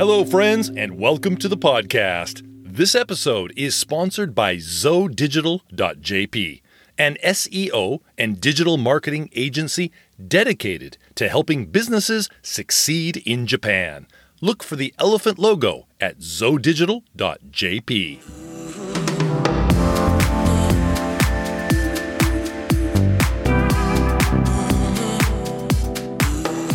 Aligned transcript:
Hello, 0.00 0.24
friends, 0.24 0.70
and 0.70 0.96
welcome 0.96 1.36
to 1.36 1.46
the 1.46 1.58
podcast. 1.58 2.40
This 2.64 2.94
episode 2.94 3.52
is 3.54 3.74
sponsored 3.74 4.34
by 4.34 4.56
ZoDigital.jp, 4.56 6.62
an 6.96 7.18
SEO 7.22 8.00
and 8.16 8.40
digital 8.40 8.78
marketing 8.78 9.28
agency 9.34 9.92
dedicated 10.26 10.96
to 11.16 11.28
helping 11.28 11.66
businesses 11.66 12.30
succeed 12.40 13.18
in 13.26 13.46
Japan. 13.46 14.06
Look 14.40 14.62
for 14.62 14.76
the 14.76 14.94
elephant 14.98 15.38
logo 15.38 15.86
at 16.00 16.20
ZoDigital.jp. 16.20 18.39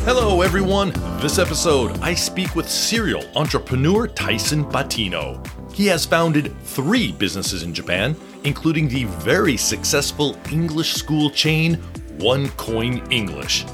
Hello, 0.05 0.43
everyone. 0.43 0.93
This 1.19 1.39
episode, 1.39 1.97
I 1.99 2.13
speak 2.13 2.55
with 2.55 2.69
serial 2.69 3.23
entrepreneur 3.35 4.05
Tyson 4.07 4.63
Batino. 4.63 5.43
He 5.73 5.87
has 5.87 6.05
founded 6.05 6.55
three 6.61 7.11
businesses 7.11 7.63
in 7.63 7.73
Japan, 7.73 8.15
including 8.43 8.87
the 8.87 9.05
very 9.05 9.57
successful 9.57 10.37
English 10.51 10.93
school 10.93 11.31
chain 11.31 11.77
One 12.19 12.49
Coin 12.49 13.01
English. 13.11 13.65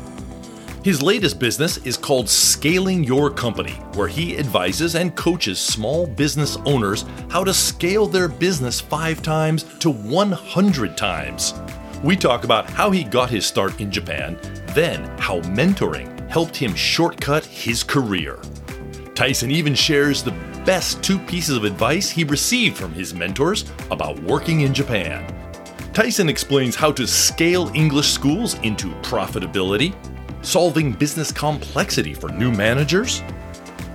His 0.86 1.02
latest 1.02 1.38
business 1.38 1.80
is 1.80 1.98
called 1.98 2.30
Scaling 2.30 3.04
Your 3.04 3.30
Company, 3.30 3.74
where 3.96 4.08
he 4.08 4.38
advises 4.38 4.96
and 4.96 5.14
coaches 5.18 5.60
small 5.60 6.08
business 6.08 6.56
owners 6.66 7.04
how 7.30 7.44
to 7.44 7.54
scale 7.54 8.08
their 8.08 8.30
business 8.30 8.80
five 8.80 9.22
times 9.22 9.64
to 9.80 9.92
100 9.92 10.96
times. 10.96 11.54
We 12.02 12.16
talk 12.16 12.46
about 12.46 12.70
how 12.70 12.90
he 12.90 13.04
got 13.04 13.30
his 13.30 13.46
start 13.46 13.82
in 13.82 13.92
Japan, 13.92 14.40
then 14.74 15.04
how 15.20 15.42
mentoring 15.42 16.21
helped 16.32 16.56
him 16.56 16.74
shortcut 16.74 17.44
his 17.44 17.84
career. 17.84 18.40
Tyson 19.16 19.52
even 19.52 19.76
shares 19.76 20.24
the 20.24 20.32
best 20.66 21.04
two 21.04 21.20
pieces 21.20 21.58
of 21.58 21.66
advice 21.66 22.10
he 22.10 22.24
received 22.24 22.78
from 22.78 22.94
his 22.94 23.14
mentors 23.14 23.70
about 23.92 24.18
working 24.24 24.62
in 24.62 24.74
Japan. 24.74 25.28
Tyson 25.94 26.30
explains 26.30 26.74
how 26.74 26.90
to 26.90 27.06
scale 27.06 27.70
English 27.76 28.08
schools 28.08 28.58
into 28.60 28.92
profitability, 29.02 29.94
solving 30.42 30.94
business 30.94 31.34
complexity 31.34 32.14
for 32.14 32.30
new 32.30 32.50
managers, 32.50 33.22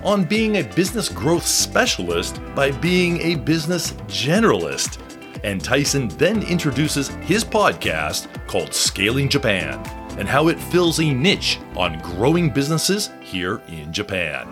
on 0.03 0.23
being 0.23 0.57
a 0.57 0.61
business 0.75 1.09
growth 1.09 1.45
specialist 1.45 2.39
by 2.53 2.69
being 2.69 3.19
a 3.21 3.35
business 3.35 3.93
generalist. 4.07 4.99
And 5.43 5.63
Tyson 5.63 6.09
then 6.19 6.43
introduces 6.43 7.07
his 7.25 7.43
podcast 7.43 8.27
called 8.45 8.75
Scaling 8.75 9.27
Japan 9.27 9.96
and 10.17 10.27
how 10.27 10.47
it 10.47 10.59
fills 10.59 10.99
a 10.99 11.13
niche 11.13 11.59
on 11.75 11.99
growing 11.99 12.49
businesses 12.49 13.11
here 13.21 13.61
in 13.67 13.93
Japan. 13.93 14.47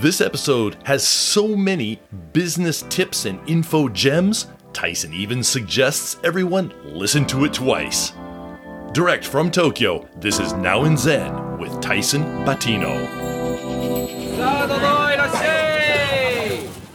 This 0.00 0.20
episode 0.20 0.76
has 0.84 1.06
so 1.06 1.56
many 1.56 2.00
business 2.32 2.82
tips 2.88 3.24
and 3.24 3.40
info 3.48 3.88
gems, 3.88 4.46
Tyson 4.72 5.12
even 5.12 5.42
suggests 5.42 6.18
everyone 6.22 6.72
listen 6.84 7.26
to 7.26 7.44
it 7.44 7.52
twice. 7.52 8.12
Direct 8.92 9.24
from 9.24 9.50
Tokyo, 9.50 10.08
this 10.16 10.38
is 10.38 10.52
Now 10.52 10.84
in 10.84 10.96
Zen 10.96 11.58
with 11.58 11.80
Tyson 11.80 12.22
Batino. 12.44 13.28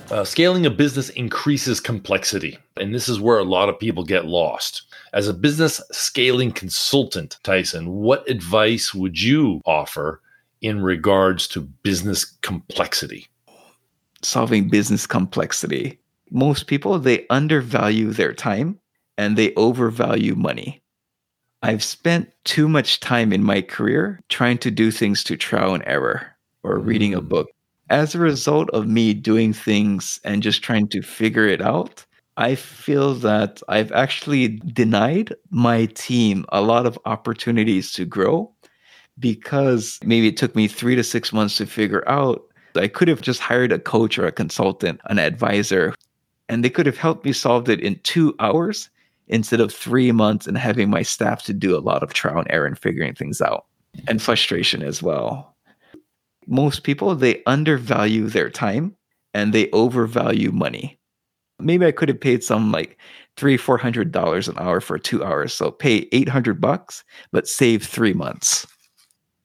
Uh, 0.09 0.23
scaling 0.23 0.65
a 0.65 0.69
business 0.69 1.09
increases 1.09 1.79
complexity, 1.79 2.57
and 2.77 2.93
this 2.93 3.09
is 3.09 3.19
where 3.19 3.39
a 3.39 3.43
lot 3.43 3.67
of 3.67 3.79
people 3.79 4.03
get 4.03 4.25
lost. 4.25 4.83
As 5.13 5.27
a 5.27 5.33
business 5.33 5.79
scaling 5.91 6.51
consultant, 6.51 7.37
Tyson, 7.43 7.87
what 7.87 8.27
advice 8.27 8.95
would 8.95 9.21
you 9.21 9.61
offer 9.65 10.21
in 10.61 10.81
regards 10.81 11.47
to 11.49 11.61
business 11.61 12.25
complexity? 12.41 13.27
Solving 14.23 14.69
business 14.69 15.05
complexity. 15.05 15.99
Most 16.31 16.65
people, 16.65 16.97
they 16.97 17.27
undervalue 17.29 18.09
their 18.09 18.33
time 18.33 18.79
and 19.19 19.37
they 19.37 19.53
overvalue 19.53 20.33
money. 20.33 20.81
I've 21.61 21.83
spent 21.83 22.31
too 22.43 22.67
much 22.67 22.99
time 22.99 23.31
in 23.31 23.43
my 23.43 23.61
career 23.61 24.19
trying 24.29 24.57
to 24.59 24.71
do 24.71 24.89
things 24.89 25.23
to 25.25 25.37
trial 25.37 25.75
and 25.75 25.83
error 25.85 26.25
or 26.63 26.79
reading 26.79 27.13
a 27.13 27.21
Mm. 27.21 27.29
book. 27.29 27.49
As 27.91 28.15
a 28.15 28.19
result 28.19 28.69
of 28.71 28.87
me 28.87 29.13
doing 29.13 29.53
things 29.53 30.19
and 30.23 30.41
just 30.41 30.63
trying 30.63 30.87
to 30.87 31.03
figure 31.03 31.45
it 31.47 31.61
out, 31.61 32.03
I 32.37 32.55
feel 32.55 33.13
that 33.15 33.61
I've 33.67 33.91
actually 33.91 34.47
denied 34.47 35.35
my 35.51 35.85
team 35.85 36.45
a 36.49 36.61
lot 36.61 36.85
of 36.85 36.97
opportunities 37.05 37.91
to 37.93 38.05
grow 38.05 38.51
because 39.19 39.99
maybe 40.03 40.27
it 40.27 40.37
took 40.37 40.55
me 40.55 40.67
three 40.67 40.95
to 40.95 41.03
six 41.03 41.31
months 41.31 41.57
to 41.57 41.67
figure 41.67 42.07
out. 42.09 42.43
I 42.75 42.87
could 42.87 43.07
have 43.07 43.21
just 43.21 43.39
hired 43.39 43.71
a 43.71 43.77
coach 43.77 44.17
or 44.17 44.25
a 44.25 44.31
consultant, 44.31 44.99
an 45.05 45.19
advisor, 45.19 45.93
and 46.49 46.63
they 46.63 46.71
could 46.71 46.87
have 46.87 46.97
helped 46.97 47.23
me 47.23 47.33
solve 47.33 47.69
it 47.69 47.79
in 47.79 47.99
two 47.99 48.35
hours 48.39 48.89
instead 49.27 49.59
of 49.59 49.71
three 49.71 50.11
months 50.11 50.47
and 50.47 50.57
having 50.57 50.89
my 50.89 51.03
staff 51.03 51.43
to 51.43 51.53
do 51.53 51.77
a 51.77 51.79
lot 51.79 52.01
of 52.01 52.13
trial 52.13 52.39
and 52.39 52.47
error 52.49 52.65
and 52.65 52.79
figuring 52.79 53.13
things 53.13 53.41
out 53.41 53.65
and 54.07 54.21
frustration 54.21 54.81
as 54.81 55.03
well. 55.03 55.55
Most 56.47 56.83
people, 56.83 57.15
they 57.15 57.43
undervalue 57.45 58.27
their 58.27 58.49
time 58.49 58.95
and 59.35 59.53
they 59.53 59.69
overvalue 59.69 60.51
money 60.51 60.99
maybe 61.59 61.85
I 61.85 61.91
could 61.91 62.09
have 62.09 62.19
paid 62.19 62.43
some 62.43 62.71
like 62.71 62.97
three, 63.37 63.57
four 63.57 63.77
hundred 63.77 64.11
dollars 64.11 64.47
an 64.47 64.57
hour 64.57 64.81
for 64.81 64.97
two 64.97 65.23
hours. 65.23 65.53
So 65.53 65.71
pay 65.71 66.07
eight 66.11 66.29
hundred 66.29 66.61
bucks, 66.61 67.03
but 67.31 67.47
save 67.47 67.85
three 67.85 68.13
months. 68.13 68.67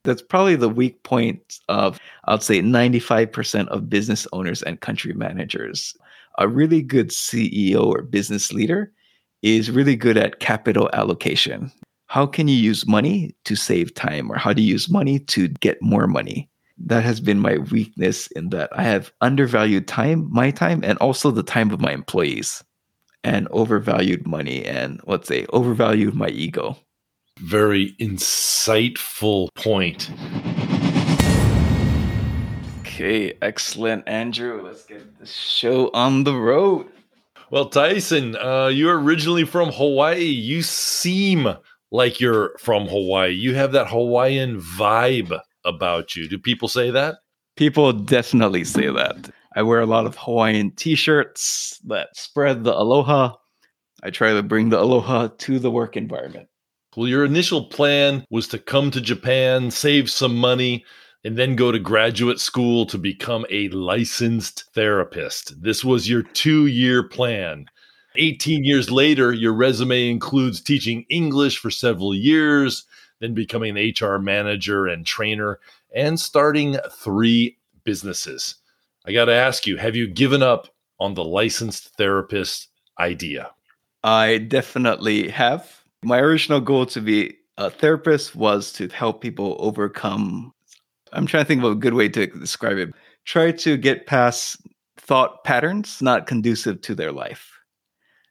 That's 0.03 0.21
probably 0.21 0.55
the 0.55 0.69
weak 0.69 1.03
point 1.03 1.59
of 1.67 1.99
I'd 2.25 2.43
say 2.43 2.61
95% 2.61 3.67
of 3.67 3.89
business 3.89 4.25
owners 4.31 4.63
and 4.63 4.79
country 4.79 5.13
managers. 5.13 5.95
A 6.37 6.47
really 6.47 6.81
good 6.81 7.09
CEO 7.09 7.83
or 7.85 8.01
business 8.01 8.53
leader 8.53 8.93
is 9.41 9.71
really 9.71 9.95
good 9.95 10.17
at 10.17 10.39
capital 10.39 10.89
allocation. 10.93 11.71
How 12.07 12.25
can 12.25 12.47
you 12.47 12.55
use 12.55 12.87
money 12.87 13.35
to 13.45 13.55
save 13.55 13.93
time 13.93 14.31
or 14.31 14.37
how 14.37 14.53
do 14.53 14.61
you 14.61 14.71
use 14.71 14.89
money 14.89 15.19
to 15.19 15.47
get 15.47 15.81
more 15.81 16.07
money? 16.07 16.49
That 16.85 17.03
has 17.03 17.19
been 17.19 17.39
my 17.39 17.57
weakness 17.57 18.27
in 18.27 18.49
that 18.49 18.69
I 18.73 18.83
have 18.83 19.11
undervalued 19.21 19.87
time, 19.87 20.27
my 20.31 20.51
time, 20.51 20.81
and 20.83 20.97
also 20.99 21.31
the 21.31 21.43
time 21.43 21.71
of 21.71 21.81
my 21.81 21.91
employees, 21.91 22.63
and 23.23 23.47
overvalued 23.51 24.25
money 24.25 24.65
and 24.65 25.01
let's 25.05 25.27
say 25.27 25.45
overvalued 25.51 26.15
my 26.15 26.29
ego. 26.29 26.77
Very 27.39 27.93
insightful 27.99 29.49
point. 29.55 30.09
Okay, 32.79 33.33
excellent, 33.41 34.07
Andrew. 34.07 34.61
Let's 34.61 34.85
get 34.85 35.19
the 35.19 35.25
show 35.25 35.89
on 35.93 36.25
the 36.25 36.35
road. 36.35 36.87
Well, 37.49 37.69
Tyson, 37.69 38.35
uh, 38.35 38.67
you're 38.67 38.99
originally 38.99 39.45
from 39.45 39.71
Hawaii. 39.71 40.25
You 40.25 40.61
seem 40.61 41.47
like 41.91 42.19
you're 42.19 42.57
from 42.59 42.87
Hawaii. 42.87 43.31
You 43.31 43.55
have 43.55 43.71
that 43.71 43.87
Hawaiian 43.87 44.61
vibe 44.61 45.39
about 45.65 46.15
you. 46.15 46.27
Do 46.27 46.37
people 46.37 46.67
say 46.67 46.91
that? 46.91 47.15
People 47.55 47.91
definitely 47.93 48.63
say 48.63 48.87
that. 48.87 49.29
I 49.55 49.63
wear 49.63 49.81
a 49.81 49.85
lot 49.85 50.05
of 50.05 50.15
Hawaiian 50.15 50.71
t 50.71 50.95
shirts 50.95 51.79
that 51.85 52.15
spread 52.15 52.63
the 52.63 52.73
aloha. 52.73 53.35
I 54.03 54.09
try 54.11 54.33
to 54.33 54.43
bring 54.43 54.69
the 54.69 54.79
aloha 54.79 55.29
to 55.39 55.59
the 55.59 55.71
work 55.71 55.97
environment. 55.97 56.47
Well, 56.95 57.07
your 57.07 57.25
initial 57.25 57.65
plan 57.65 58.25
was 58.29 58.47
to 58.49 58.59
come 58.59 58.91
to 58.91 59.01
Japan, 59.01 59.71
save 59.71 60.09
some 60.09 60.35
money, 60.35 60.85
and 61.23 61.37
then 61.37 61.55
go 61.55 61.71
to 61.71 61.79
graduate 61.79 62.39
school 62.39 62.85
to 62.87 62.97
become 62.97 63.45
a 63.49 63.69
licensed 63.69 64.65
therapist. 64.73 65.61
This 65.61 65.83
was 65.83 66.09
your 66.09 66.23
two 66.23 66.67
year 66.67 67.03
plan. 67.03 67.65
18 68.15 68.63
years 68.63 68.89
later, 68.89 69.33
your 69.33 69.53
resume 69.53 70.09
includes 70.09 70.61
teaching 70.61 71.05
English 71.09 71.57
for 71.57 71.69
several 71.69 72.15
years, 72.15 72.85
then 73.19 73.33
becoming 73.33 73.77
an 73.77 73.93
HR 73.99 74.17
manager 74.17 74.87
and 74.87 75.05
trainer, 75.05 75.59
and 75.93 76.19
starting 76.19 76.77
three 76.91 77.57
businesses. 77.83 78.55
I 79.05 79.11
got 79.11 79.25
to 79.25 79.33
ask 79.33 79.65
you 79.65 79.77
have 79.77 79.95
you 79.95 80.07
given 80.07 80.43
up 80.43 80.67
on 80.99 81.13
the 81.13 81.23
licensed 81.23 81.95
therapist 81.97 82.67
idea? 82.99 83.51
I 84.03 84.37
definitely 84.37 85.29
have. 85.29 85.83
My 86.03 86.19
original 86.19 86.61
goal 86.61 86.85
to 86.87 87.01
be 87.01 87.35
a 87.57 87.69
therapist 87.69 88.35
was 88.35 88.71
to 88.73 88.87
help 88.87 89.21
people 89.21 89.57
overcome. 89.59 90.53
I'm 91.11 91.25
trying 91.25 91.43
to 91.43 91.47
think 91.47 91.63
of 91.63 91.71
a 91.71 91.75
good 91.75 91.93
way 91.93 92.07
to 92.09 92.27
describe 92.27 92.77
it. 92.77 92.93
Try 93.25 93.51
to 93.51 93.75
get 93.75 94.07
past 94.07 94.57
thought 94.97 95.43
patterns 95.43 96.01
not 96.01 96.27
conducive 96.27 96.81
to 96.81 96.95
their 96.95 97.11
life. 97.11 97.58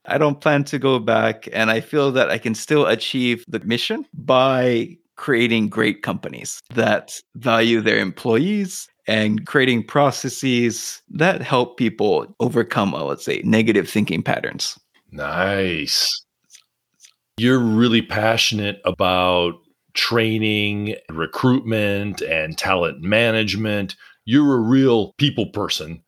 I 0.09 0.19
don't 0.19 0.41
plan 0.41 0.65
to 0.65 0.79
go 0.79 0.99
back, 0.99 1.49
and 1.53 1.71
I 1.71 1.81
feel 1.81 2.11
that 2.13 2.31
I 2.31 2.39
can 2.39 2.55
still 2.55 2.87
achieve 2.87 3.45
the 3.47 3.61
mission 3.61 4.07
by 4.15 4.97
creating 5.17 5.69
great 5.69 6.03
companies 6.03 6.61
that 6.75 7.21
value 7.37 7.81
their 7.81 7.99
employees 7.99 8.89
and 9.07 9.47
creating 9.47 9.85
processes 9.85 11.03
that 11.11 11.43
help 11.43 11.77
people 11.77 12.27
overcome, 12.41 12.95
uh, 12.95 13.03
let's 13.03 13.25
say, 13.25 13.43
negative 13.45 13.89
thinking 13.89 14.23
patterns. 14.23 14.79
Nice. 15.11 16.09
You're 17.39 17.59
really 17.59 18.03
passionate 18.03 18.81
about 18.85 19.55
training, 19.95 20.95
recruitment, 21.11 22.21
and 22.23 22.57
talent 22.57 23.03
management. 23.03 23.97
you're 24.25 24.57
a 24.57 24.61
real 24.61 25.15
people 25.15 25.47
person. 25.47 26.03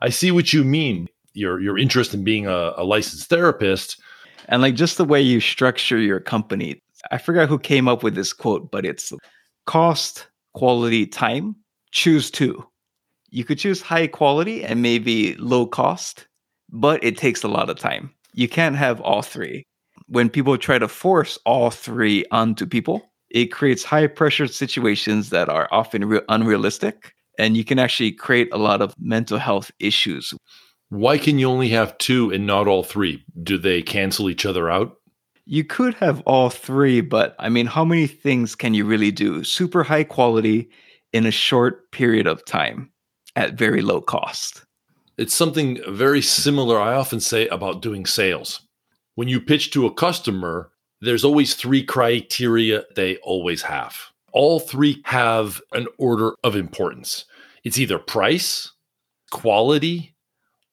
I 0.00 0.10
see 0.10 0.30
what 0.30 0.52
you 0.52 0.62
mean. 0.62 1.08
Your 1.34 1.60
your 1.60 1.78
interest 1.78 2.14
in 2.14 2.24
being 2.24 2.46
a, 2.46 2.72
a 2.76 2.84
licensed 2.84 3.28
therapist. 3.28 4.00
And 4.48 4.62
like 4.62 4.74
just 4.74 4.98
the 4.98 5.04
way 5.04 5.20
you 5.20 5.40
structure 5.40 5.98
your 5.98 6.20
company. 6.20 6.80
I 7.10 7.18
forgot 7.18 7.48
who 7.48 7.58
came 7.58 7.88
up 7.88 8.02
with 8.02 8.14
this 8.14 8.32
quote, 8.32 8.70
but 8.70 8.84
it's 8.84 9.12
cost, 9.66 10.26
quality, 10.54 11.06
time. 11.06 11.56
Choose 11.92 12.30
two. 12.30 12.64
You 13.30 13.44
could 13.44 13.58
choose 13.58 13.82
high 13.82 14.06
quality 14.06 14.64
and 14.64 14.82
maybe 14.82 15.34
low 15.36 15.66
cost, 15.66 16.26
but 16.70 17.02
it 17.02 17.16
takes 17.16 17.42
a 17.42 17.48
lot 17.48 17.70
of 17.70 17.78
time. 17.78 18.12
You 18.32 18.48
can't 18.48 18.76
have 18.76 19.00
all 19.00 19.22
three. 19.22 19.64
When 20.06 20.28
people 20.28 20.56
try 20.58 20.78
to 20.78 20.88
force 20.88 21.38
all 21.46 21.70
three 21.70 22.24
onto 22.30 22.66
people, 22.66 23.10
it 23.30 23.46
creates 23.46 23.82
high 23.82 24.06
pressure 24.06 24.46
situations 24.46 25.30
that 25.30 25.48
are 25.48 25.68
often 25.72 26.04
re- 26.04 26.20
unrealistic 26.28 27.14
and 27.38 27.56
you 27.56 27.64
can 27.64 27.78
actually 27.78 28.12
create 28.12 28.48
a 28.52 28.58
lot 28.58 28.80
of 28.80 28.94
mental 28.98 29.38
health 29.38 29.70
issues. 29.78 30.34
Why 30.94 31.18
can 31.18 31.40
you 31.40 31.48
only 31.48 31.70
have 31.70 31.98
two 31.98 32.30
and 32.30 32.46
not 32.46 32.68
all 32.68 32.84
three? 32.84 33.24
Do 33.42 33.58
they 33.58 33.82
cancel 33.82 34.30
each 34.30 34.46
other 34.46 34.70
out? 34.70 34.96
You 35.44 35.64
could 35.64 35.94
have 35.94 36.20
all 36.20 36.50
three, 36.50 37.00
but 37.00 37.34
I 37.40 37.48
mean, 37.48 37.66
how 37.66 37.84
many 37.84 38.06
things 38.06 38.54
can 38.54 38.74
you 38.74 38.84
really 38.84 39.10
do? 39.10 39.42
Super 39.42 39.82
high 39.82 40.04
quality 40.04 40.70
in 41.12 41.26
a 41.26 41.32
short 41.32 41.90
period 41.90 42.28
of 42.28 42.44
time 42.44 42.92
at 43.34 43.54
very 43.54 43.82
low 43.82 44.00
cost. 44.00 44.66
It's 45.18 45.34
something 45.34 45.80
very 45.88 46.22
similar 46.22 46.80
I 46.80 46.94
often 46.94 47.18
say 47.18 47.48
about 47.48 47.82
doing 47.82 48.06
sales. 48.06 48.60
When 49.16 49.26
you 49.26 49.40
pitch 49.40 49.72
to 49.72 49.86
a 49.86 49.94
customer, 49.94 50.70
there's 51.00 51.24
always 51.24 51.56
three 51.56 51.82
criteria 51.82 52.84
they 52.94 53.16
always 53.16 53.62
have. 53.62 53.96
All 54.32 54.60
three 54.60 55.02
have 55.06 55.60
an 55.72 55.88
order 55.98 56.36
of 56.44 56.54
importance. 56.54 57.24
It's 57.64 57.80
either 57.80 57.98
price, 57.98 58.70
quality, 59.32 60.13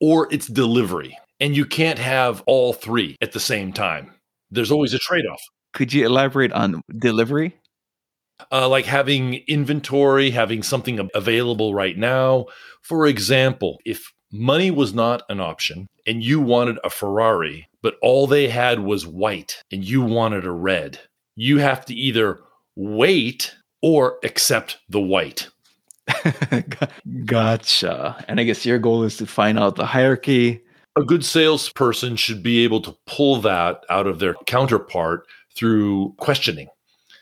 or 0.01 0.27
it's 0.31 0.47
delivery. 0.47 1.17
And 1.39 1.55
you 1.55 1.65
can't 1.65 1.99
have 1.99 2.43
all 2.45 2.73
three 2.73 3.15
at 3.21 3.31
the 3.31 3.39
same 3.39 3.71
time. 3.71 4.11
There's 4.49 4.71
always 4.71 4.93
a 4.93 4.99
trade 4.99 5.25
off. 5.25 5.41
Could 5.73 5.93
you 5.93 6.05
elaborate 6.05 6.51
on 6.51 6.81
delivery? 6.99 7.55
Uh, 8.51 8.67
like 8.67 8.85
having 8.85 9.35
inventory, 9.47 10.31
having 10.31 10.63
something 10.63 11.09
available 11.13 11.73
right 11.73 11.97
now. 11.97 12.47
For 12.81 13.07
example, 13.07 13.79
if 13.85 14.11
money 14.31 14.71
was 14.71 14.93
not 14.93 15.23
an 15.29 15.39
option 15.39 15.87
and 16.05 16.23
you 16.23 16.39
wanted 16.39 16.79
a 16.83 16.89
Ferrari, 16.89 17.67
but 17.81 17.95
all 18.01 18.27
they 18.27 18.49
had 18.49 18.79
was 18.79 19.05
white 19.05 19.61
and 19.71 19.83
you 19.83 20.01
wanted 20.01 20.45
a 20.45 20.51
red, 20.51 20.99
you 21.35 21.59
have 21.59 21.85
to 21.85 21.93
either 21.93 22.39
wait 22.75 23.55
or 23.81 24.17
accept 24.23 24.77
the 24.89 25.01
white. 25.01 25.49
gotcha. 27.25 28.23
And 28.27 28.39
I 28.39 28.43
guess 28.43 28.65
your 28.65 28.79
goal 28.79 29.03
is 29.03 29.17
to 29.17 29.25
find 29.25 29.59
out 29.59 29.75
the 29.75 29.85
hierarchy. 29.85 30.61
A 30.97 31.03
good 31.03 31.23
salesperson 31.23 32.15
should 32.15 32.43
be 32.43 32.63
able 32.63 32.81
to 32.81 32.95
pull 33.05 33.39
that 33.41 33.83
out 33.89 34.07
of 34.07 34.19
their 34.19 34.35
counterpart 34.45 35.25
through 35.55 36.13
questioning. 36.17 36.67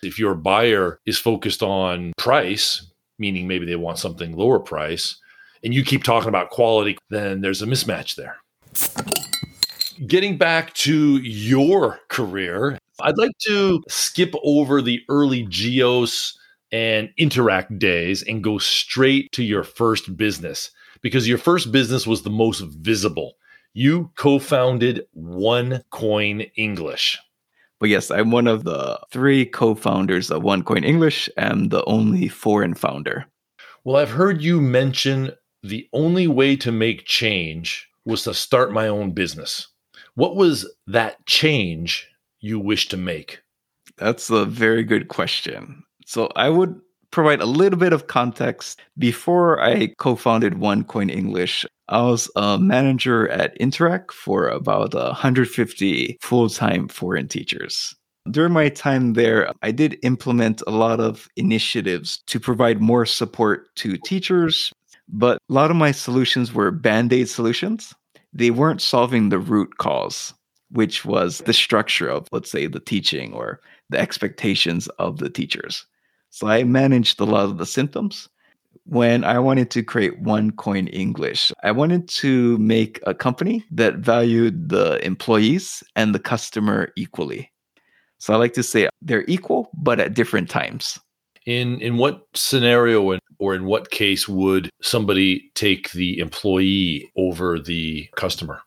If 0.01 0.17
your 0.17 0.33
buyer 0.33 0.99
is 1.05 1.17
focused 1.17 1.61
on 1.61 2.13
price, 2.17 2.89
meaning 3.17 3.47
maybe 3.47 3.65
they 3.65 3.75
want 3.75 3.99
something 3.99 4.35
lower 4.35 4.59
price, 4.59 5.17
and 5.63 5.73
you 5.73 5.83
keep 5.83 6.03
talking 6.03 6.29
about 6.29 6.49
quality, 6.49 6.97
then 7.09 7.41
there's 7.41 7.61
a 7.61 7.65
mismatch 7.65 8.15
there. 8.15 8.37
Getting 10.07 10.37
back 10.37 10.73
to 10.75 11.17
your 11.17 11.99
career, 12.07 12.79
I'd 13.01 13.17
like 13.17 13.37
to 13.47 13.83
skip 13.89 14.33
over 14.43 14.81
the 14.81 15.01
early 15.09 15.43
Geos 15.43 16.38
and 16.71 17.09
Interac 17.19 17.79
days 17.79 18.23
and 18.23 18.43
go 18.43 18.57
straight 18.57 19.31
to 19.33 19.43
your 19.43 19.63
first 19.63 20.15
business 20.17 20.71
because 21.01 21.27
your 21.27 21.37
first 21.37 21.71
business 21.71 22.05
was 22.05 22.23
the 22.23 22.29
most 22.29 22.61
visible. 22.61 23.33
You 23.73 24.11
co 24.15 24.39
founded 24.39 25.05
One 25.13 25.83
Coin 25.91 26.41
English. 26.55 27.17
But 27.79 27.89
yes, 27.89 28.11
I'm 28.11 28.31
one 28.31 28.47
of 28.47 28.65
the 28.65 28.99
three 29.11 29.45
co 29.45 29.75
founders 29.75 30.29
of 30.29 30.43
One 30.43 30.63
Coin 30.63 30.83
English 30.83 31.29
and 31.37 31.71
the 31.71 31.83
only 31.85 32.27
foreign 32.27 32.73
founder. 32.73 33.25
Well, 33.83 33.95
I've 33.95 34.11
heard 34.11 34.41
you 34.41 34.59
mention 34.59 35.31
the 35.63 35.87
only 35.93 36.27
way 36.27 36.55
to 36.57 36.71
make 36.71 37.05
change 37.05 37.89
was 38.05 38.23
to 38.23 38.33
start 38.33 38.73
my 38.73 38.87
own 38.87 39.11
business. 39.11 39.67
What 40.15 40.35
was 40.35 40.69
that 40.87 41.25
change 41.25 42.09
you 42.41 42.59
wish 42.59 42.89
to 42.89 42.97
make? 42.97 43.39
That's 43.97 44.29
a 44.29 44.45
very 44.45 44.83
good 44.83 45.07
question. 45.07 45.83
So 46.09 46.27
I 46.35 46.49
would 46.49 46.81
provide 47.11 47.39
a 47.39 47.45
little 47.45 47.77
bit 47.77 47.93
of 47.93 48.07
context. 48.07 48.81
Before 48.97 49.61
I 49.61 49.93
co 49.99 50.15
founded 50.15 50.55
OneCoin 50.55 51.11
English, 51.11 51.67
I 51.87 52.01
was 52.01 52.31
a 52.35 52.57
manager 52.57 53.29
at 53.29 53.55
Interac 53.59 54.09
for 54.11 54.47
about 54.47 54.95
150 54.95 56.17
full 56.19 56.49
time 56.49 56.87
foreign 56.87 57.27
teachers. 57.27 57.93
During 58.31 58.53
my 58.53 58.69
time 58.69 59.13
there, 59.13 59.51
I 59.61 59.69
did 59.69 59.99
implement 60.01 60.63
a 60.65 60.71
lot 60.71 60.99
of 60.99 61.27
initiatives 61.35 62.23
to 62.25 62.39
provide 62.39 62.81
more 62.81 63.05
support 63.05 63.67
to 63.75 63.95
teachers, 63.97 64.73
but 65.09 65.37
a 65.47 65.53
lot 65.53 65.69
of 65.69 65.77
my 65.77 65.91
solutions 65.91 66.51
were 66.51 66.71
band 66.71 67.13
aid 67.13 67.29
solutions. 67.29 67.93
They 68.33 68.49
weren't 68.49 68.81
solving 68.81 69.29
the 69.29 69.37
root 69.37 69.77
cause, 69.77 70.33
which 70.71 71.05
was 71.05 71.37
the 71.45 71.53
structure 71.53 72.09
of, 72.09 72.27
let's 72.31 72.49
say, 72.49 72.65
the 72.65 72.79
teaching 72.79 73.31
or 73.31 73.59
the 73.91 73.99
expectations 73.99 74.87
of 74.97 75.19
the 75.19 75.29
teachers. 75.29 75.85
So 76.29 76.47
I 76.47 76.63
managed 76.63 77.19
a 77.19 77.25
lot 77.25 77.45
of 77.45 77.57
the 77.57 77.65
symptoms. 77.65 78.29
When 78.85 79.23
I 79.23 79.39
wanted 79.39 79.69
to 79.71 79.83
create 79.83 80.19
One 80.19 80.51
Coin 80.51 80.87
English, 80.87 81.51
I 81.63 81.71
wanted 81.71 82.07
to 82.09 82.57
make 82.57 82.99
a 83.05 83.13
company 83.13 83.63
that 83.71 83.97
valued 83.97 84.69
the 84.69 85.03
employees 85.05 85.83
and 85.95 86.13
the 86.13 86.19
customer 86.19 86.89
equally. 86.95 87.51
So 88.17 88.33
I 88.33 88.37
like 88.37 88.53
to 88.53 88.63
say 88.63 88.89
they're 89.01 89.25
equal, 89.27 89.69
but 89.73 89.99
at 89.99 90.13
different 90.13 90.49
times. 90.49 90.99
In 91.45 91.79
in 91.81 91.97
what 91.97 92.27
scenario 92.35 93.17
or 93.39 93.55
in 93.55 93.65
what 93.65 93.91
case 93.91 94.27
would 94.27 94.69
somebody 94.81 95.49
take 95.55 95.91
the 95.91 96.19
employee 96.19 97.09
over 97.15 97.59
the 97.59 98.07
customer? 98.15 98.61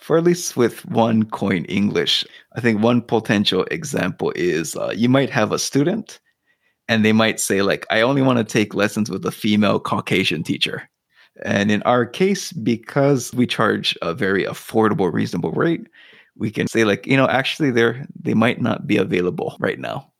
For 0.00 0.18
at 0.18 0.24
least 0.24 0.56
with 0.56 0.84
one 0.86 1.24
coin 1.24 1.64
English, 1.66 2.26
I 2.56 2.60
think 2.60 2.82
one 2.82 3.02
potential 3.02 3.64
example 3.70 4.32
is 4.34 4.76
uh, 4.76 4.92
you 4.96 5.08
might 5.08 5.30
have 5.30 5.52
a 5.52 5.58
student 5.58 6.20
and 6.88 7.04
they 7.04 7.12
might 7.12 7.40
say 7.40 7.62
like 7.62 7.86
i 7.90 8.00
only 8.00 8.22
want 8.22 8.38
to 8.38 8.44
take 8.44 8.74
lessons 8.74 9.10
with 9.10 9.24
a 9.24 9.32
female 9.32 9.80
caucasian 9.80 10.42
teacher. 10.42 10.88
And 11.44 11.72
in 11.72 11.82
our 11.82 12.06
case 12.06 12.52
because 12.52 13.34
we 13.34 13.46
charge 13.46 13.98
a 14.02 14.14
very 14.14 14.44
affordable 14.44 15.12
reasonable 15.12 15.50
rate 15.50 15.88
we 16.36 16.50
can 16.50 16.66
say 16.66 16.84
like 16.84 17.06
you 17.06 17.16
know 17.16 17.28
actually 17.28 17.70
they're 17.70 18.06
they 18.20 18.34
might 18.34 18.60
not 18.60 18.86
be 18.86 18.96
available 18.96 19.56
right 19.58 19.78
now. 19.78 20.10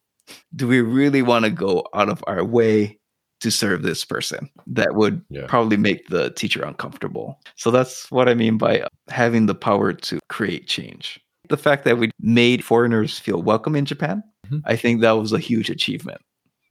Do 0.56 0.66
we 0.66 0.80
really 0.80 1.23
want 1.23 1.44
to 1.44 1.50
go 1.50 1.87
out 1.94 2.09
of 2.09 2.25
our 2.26 2.42
way 2.44 2.99
to 3.40 3.50
serve 3.50 3.83
this 3.83 4.04
person? 4.04 4.49
That 4.66 4.94
would 4.94 5.23
yeah. 5.28 5.47
probably 5.47 5.76
make 5.76 6.09
the 6.09 6.30
teacher 6.30 6.64
uncomfortable. 6.64 7.38
So 7.56 7.71
that's 7.71 8.11
what 8.11 8.28
i 8.28 8.35
mean 8.35 8.59
by 8.59 8.87
having 9.09 9.47
the 9.47 9.54
power 9.54 9.92
to 9.92 10.18
create 10.28 10.66
change. 10.66 11.21
The 11.50 11.56
fact 11.59 11.85
that 11.85 11.99
we 11.99 12.11
made 12.21 12.64
foreigners 12.64 13.18
feel 13.18 13.42
welcome 13.42 13.76
in 13.76 13.85
japan 13.85 14.23
mm-hmm. 14.47 14.59
i 14.64 14.76
think 14.76 15.02
that 15.02 15.12
was 15.12 15.33
a 15.33 15.38
huge 15.38 15.68
achievement 15.68 16.21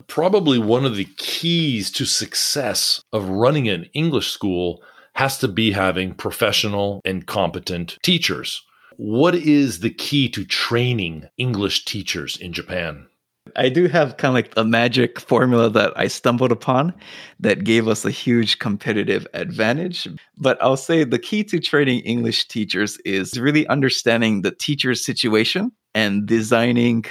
probably 0.08 0.60
one 0.60 0.86
of 0.86 0.96
the 0.96 1.08
keys 1.18 1.92
to 1.92 2.06
success 2.06 3.02
of 3.12 3.30
running 3.30 3.68
an 3.70 3.86
English 3.94 4.32
school 4.32 4.82
has 5.16 5.38
to 5.40 5.48
be 5.48 5.72
having 5.72 6.14
professional 6.14 7.02
and 7.06 7.28
competent 7.28 7.98
teachers. 8.04 8.64
What 8.98 9.36
is 9.36 9.80
the 9.80 9.90
key 9.90 10.30
to 10.30 10.46
training 10.46 11.28
English 11.38 11.86
teachers 11.86 12.38
in 12.38 12.54
Japan? 12.54 13.08
I 13.56 13.70
do 13.70 13.88
have 13.88 14.18
kind 14.18 14.30
of 14.30 14.36
like 14.36 14.54
a 14.56 14.64
magic 14.64 15.20
formula 15.20 15.70
that 15.70 15.94
I 15.96 16.08
stumbled 16.08 16.52
upon 16.52 16.94
that 17.40 17.64
gave 17.64 17.88
us 17.88 18.06
a 18.06 18.12
huge 18.12 18.60
competitive 18.60 19.28
advantage. 19.34 20.08
But 20.38 20.58
I'll 20.62 20.78
say 20.78 21.04
the 21.04 21.20
key 21.20 21.44
to 21.46 21.60
training 21.60 22.00
English 22.02 22.48
teachers 22.48 22.98
is 23.06 23.40
really 23.40 23.68
understanding 23.68 24.42
the 24.42 24.52
teacher's 24.52 25.04
situation 25.04 25.72
and 25.94 26.26
designing 26.26 27.06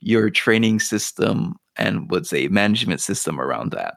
your 0.00 0.30
training 0.30 0.80
system 0.80 1.56
and 1.76 2.10
would 2.10 2.32
a 2.32 2.48
management 2.48 3.00
system 3.00 3.40
around 3.40 3.72
that. 3.72 3.94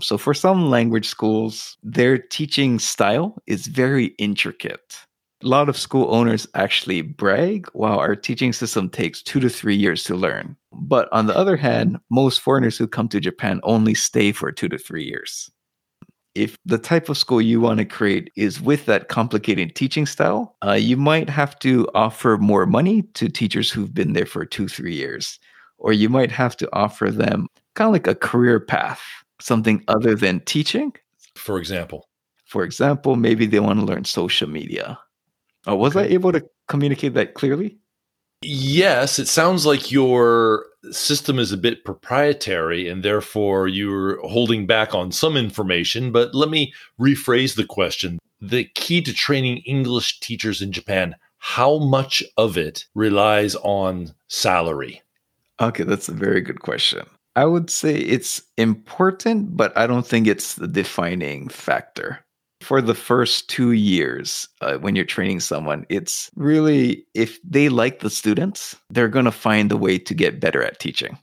So 0.00 0.16
for 0.16 0.32
some 0.32 0.70
language 0.70 1.06
schools, 1.06 1.76
their 1.82 2.16
teaching 2.16 2.78
style 2.78 3.36
is 3.46 3.66
very 3.66 4.06
intricate. 4.18 4.96
A 5.42 5.48
lot 5.48 5.68
of 5.68 5.76
school 5.76 6.06
owners 6.14 6.46
actually 6.54 7.02
brag, 7.02 7.66
while 7.72 7.98
our 7.98 8.14
teaching 8.16 8.52
system 8.52 8.88
takes 8.88 9.22
two 9.22 9.40
to 9.40 9.50
three 9.50 9.76
years 9.76 10.04
to 10.04 10.14
learn. 10.14 10.56
But 10.72 11.08
on 11.12 11.26
the 11.26 11.36
other 11.36 11.56
hand, 11.56 11.98
most 12.10 12.40
foreigners 12.40 12.78
who 12.78 12.86
come 12.86 13.08
to 13.08 13.20
Japan 13.20 13.60
only 13.64 13.92
stay 13.94 14.32
for 14.32 14.52
two 14.52 14.68
to 14.68 14.78
three 14.78 15.04
years. 15.04 15.50
If 16.34 16.56
the 16.64 16.78
type 16.78 17.10
of 17.10 17.18
school 17.18 17.42
you 17.42 17.60
want 17.60 17.78
to 17.78 17.84
create 17.84 18.32
is 18.36 18.62
with 18.62 18.86
that 18.86 19.08
complicated 19.08 19.74
teaching 19.74 20.06
style, 20.06 20.56
uh, 20.64 20.72
you 20.72 20.96
might 20.96 21.28
have 21.28 21.58
to 21.58 21.86
offer 21.94 22.38
more 22.38 22.64
money 22.64 23.02
to 23.14 23.28
teachers 23.28 23.70
who've 23.70 23.92
been 23.92 24.14
there 24.14 24.24
for 24.24 24.46
two, 24.46 24.68
three 24.68 24.94
years 24.94 25.38
or 25.82 25.92
you 25.92 26.08
might 26.08 26.30
have 26.30 26.56
to 26.56 26.68
offer 26.72 27.10
them 27.10 27.48
kind 27.74 27.88
of 27.88 27.92
like 27.92 28.06
a 28.06 28.14
career 28.14 28.60
path, 28.60 29.02
something 29.40 29.84
other 29.88 30.14
than 30.14 30.40
teaching. 30.40 30.92
for 31.34 31.58
example? 31.58 32.08
For 32.46 32.64
example, 32.64 33.16
maybe 33.16 33.46
they 33.46 33.60
want 33.60 33.80
to 33.80 33.86
learn 33.86 34.04
social 34.04 34.48
media. 34.48 34.98
Oh, 35.66 35.76
was 35.76 35.96
okay. 35.96 36.06
I 36.06 36.14
able 36.14 36.32
to 36.32 36.44
communicate 36.68 37.14
that 37.14 37.34
clearly? 37.34 37.78
Yes, 38.42 39.18
it 39.18 39.28
sounds 39.28 39.64
like 39.64 39.90
your 39.90 40.66
system 40.90 41.38
is 41.38 41.52
a 41.52 41.56
bit 41.56 41.84
proprietary 41.84 42.88
and 42.88 43.02
therefore 43.02 43.68
you're 43.68 44.20
holding 44.28 44.66
back 44.66 44.94
on 44.94 45.12
some 45.12 45.36
information. 45.36 46.12
But 46.12 46.34
let 46.34 46.50
me 46.50 46.72
rephrase 47.00 47.54
the 47.56 47.64
question. 47.64 48.18
The 48.40 48.64
key 48.74 49.00
to 49.02 49.12
training 49.12 49.58
English 49.58 50.20
teachers 50.20 50.60
in 50.60 50.72
Japan, 50.72 51.14
how 51.38 51.78
much 51.78 52.22
of 52.36 52.56
it 52.56 52.84
relies 52.94 53.54
on 53.56 54.12
salary? 54.28 55.02
Okay, 55.60 55.84
that's 55.84 56.08
a 56.08 56.14
very 56.14 56.40
good 56.40 56.60
question. 56.60 57.06
I 57.34 57.46
would 57.46 57.70
say 57.70 57.96
it's 57.96 58.42
important, 58.58 59.56
but 59.56 59.76
I 59.76 59.86
don't 59.86 60.06
think 60.06 60.26
it's 60.26 60.56
the 60.56 60.68
defining 60.68 61.48
factor 61.48 62.24
for 62.62 62.80
the 62.80 62.94
first 62.94 63.48
two 63.50 63.72
years 63.72 64.48
uh, 64.60 64.76
when 64.78 64.94
you're 64.94 65.04
training 65.04 65.40
someone 65.40 65.84
it's 65.88 66.30
really 66.36 67.04
if 67.14 67.40
they 67.42 67.68
like 67.68 68.00
the 68.00 68.08
students 68.08 68.76
they're 68.90 69.08
going 69.08 69.24
to 69.24 69.32
find 69.32 69.70
a 69.72 69.76
way 69.76 69.98
to 69.98 70.14
get 70.14 70.40
better 70.40 70.62
at 70.62 70.78
teaching 70.78 71.18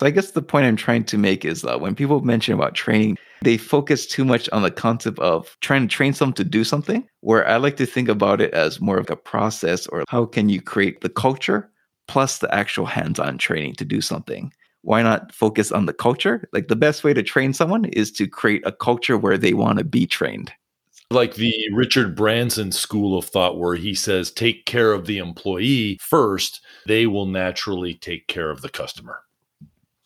so 0.00 0.06
i 0.06 0.10
guess 0.10 0.30
the 0.30 0.42
point 0.42 0.66
i'm 0.66 0.76
trying 0.76 1.04
to 1.04 1.18
make 1.18 1.44
is 1.44 1.62
that 1.62 1.80
when 1.80 1.94
people 1.94 2.20
mention 2.22 2.54
about 2.54 2.74
training 2.74 3.16
they 3.42 3.56
focus 3.56 4.06
too 4.06 4.24
much 4.24 4.48
on 4.50 4.62
the 4.62 4.70
concept 4.70 5.18
of 5.18 5.56
trying 5.60 5.86
to 5.86 5.94
train 5.94 6.12
someone 6.12 6.32
to 6.32 6.44
do 6.44 6.64
something 6.64 7.06
where 7.20 7.46
i 7.46 7.56
like 7.56 7.76
to 7.76 7.86
think 7.86 8.08
about 8.08 8.40
it 8.40 8.52
as 8.54 8.80
more 8.80 8.98
of 8.98 9.10
a 9.10 9.16
process 9.16 9.86
or 9.88 10.04
how 10.08 10.24
can 10.24 10.48
you 10.48 10.60
create 10.60 11.02
the 11.02 11.10
culture 11.10 11.70
plus 12.08 12.38
the 12.38 12.52
actual 12.54 12.86
hands-on 12.86 13.38
training 13.38 13.74
to 13.74 13.84
do 13.84 14.00
something 14.00 14.52
why 14.82 15.02
not 15.02 15.34
focus 15.34 15.72
on 15.72 15.86
the 15.86 15.92
culture? 15.92 16.48
Like 16.52 16.68
the 16.68 16.76
best 16.76 17.04
way 17.04 17.12
to 17.12 17.22
train 17.22 17.52
someone 17.52 17.86
is 17.86 18.10
to 18.12 18.26
create 18.26 18.62
a 18.66 18.72
culture 18.72 19.18
where 19.18 19.38
they 19.38 19.52
want 19.52 19.78
to 19.78 19.84
be 19.84 20.06
trained. 20.06 20.52
Like 21.10 21.34
the 21.34 21.54
Richard 21.72 22.14
Branson 22.14 22.70
school 22.70 23.16
of 23.18 23.24
thought, 23.24 23.58
where 23.58 23.74
he 23.74 23.94
says, 23.94 24.30
take 24.30 24.66
care 24.66 24.92
of 24.92 25.06
the 25.06 25.18
employee 25.18 25.98
first, 26.00 26.60
they 26.86 27.06
will 27.06 27.26
naturally 27.26 27.94
take 27.94 28.28
care 28.28 28.50
of 28.50 28.60
the 28.60 28.68
customer. 28.68 29.20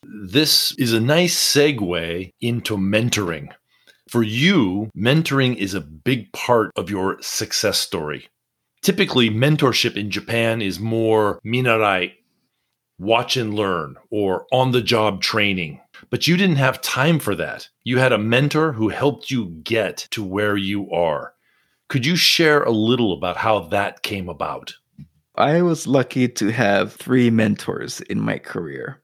This 0.04 0.76
is 0.78 0.92
a 0.92 1.00
nice 1.00 1.37
segue 1.37 2.32
into 2.40 2.76
mentoring. 2.76 3.49
For 4.09 4.23
you, 4.23 4.90
mentoring 4.97 5.56
is 5.56 5.75
a 5.75 5.80
big 5.80 6.32
part 6.32 6.71
of 6.76 6.90
your 6.90 7.21
success 7.21 7.78
story. 7.78 8.28
Typically, 8.82 9.30
mentorship 9.30 9.96
in 9.96 10.10
Japan 10.10 10.60
is 10.60 10.80
more 10.80 11.40
minarai, 11.46 12.12
watch 12.98 13.36
and 13.36 13.54
learn, 13.54 13.96
or 14.10 14.46
on 14.52 14.72
the 14.72 14.82
job 14.82 15.20
training. 15.20 15.80
But 16.10 16.26
you 16.26 16.36
didn't 16.36 16.56
have 16.56 16.80
time 16.80 17.20
for 17.20 17.34
that. 17.36 17.68
You 17.84 17.98
had 17.98 18.12
a 18.12 18.18
mentor 18.18 18.72
who 18.72 18.88
helped 18.88 19.30
you 19.30 19.46
get 19.62 20.08
to 20.10 20.24
where 20.24 20.56
you 20.56 20.90
are. 20.90 21.34
Could 21.88 22.06
you 22.06 22.16
share 22.16 22.62
a 22.62 22.70
little 22.70 23.12
about 23.12 23.36
how 23.36 23.60
that 23.68 24.02
came 24.02 24.28
about? 24.28 24.74
I 25.36 25.62
was 25.62 25.86
lucky 25.86 26.28
to 26.28 26.48
have 26.48 26.92
three 26.92 27.30
mentors 27.30 28.00
in 28.02 28.20
my 28.20 28.38
career. 28.38 29.01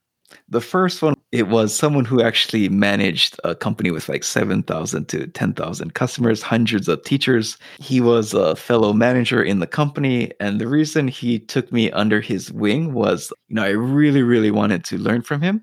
The 0.51 0.61
first 0.63 1.03
one, 1.03 1.15
it 1.31 1.49
was 1.49 1.75
someone 1.75 2.07
who 2.07 2.23
actually 2.23 2.71
managed 2.71 3.39
a 3.45 3.55
company 3.55 3.91
with 3.91 4.09
like 4.09 4.25
7,000 4.25 5.07
to 5.09 5.27
10,000 5.27 5.95
customers, 5.95 6.41
hundreds 6.41 6.89
of 6.89 7.03
teachers. 7.05 7.59
He 7.81 8.01
was 8.01 8.33
a 8.33 8.57
fellow 8.57 8.95
manager 8.95 9.43
in 9.43 9.61
the 9.61 9.67
company. 9.67 10.33
And 10.41 10.59
the 10.59 10.67
reason 10.67 11.07
he 11.07 11.39
took 11.39 11.71
me 11.71 11.91
under 11.91 12.23
his 12.23 12.51
wing 12.51 12.95
was, 12.95 13.31
you 13.49 13.57
know, 13.57 13.65
I 13.65 13.71
really, 13.71 14.23
really 14.23 14.51
wanted 14.51 14.85
to 14.85 14.97
learn 14.97 15.21
from 15.21 15.43
him. 15.43 15.63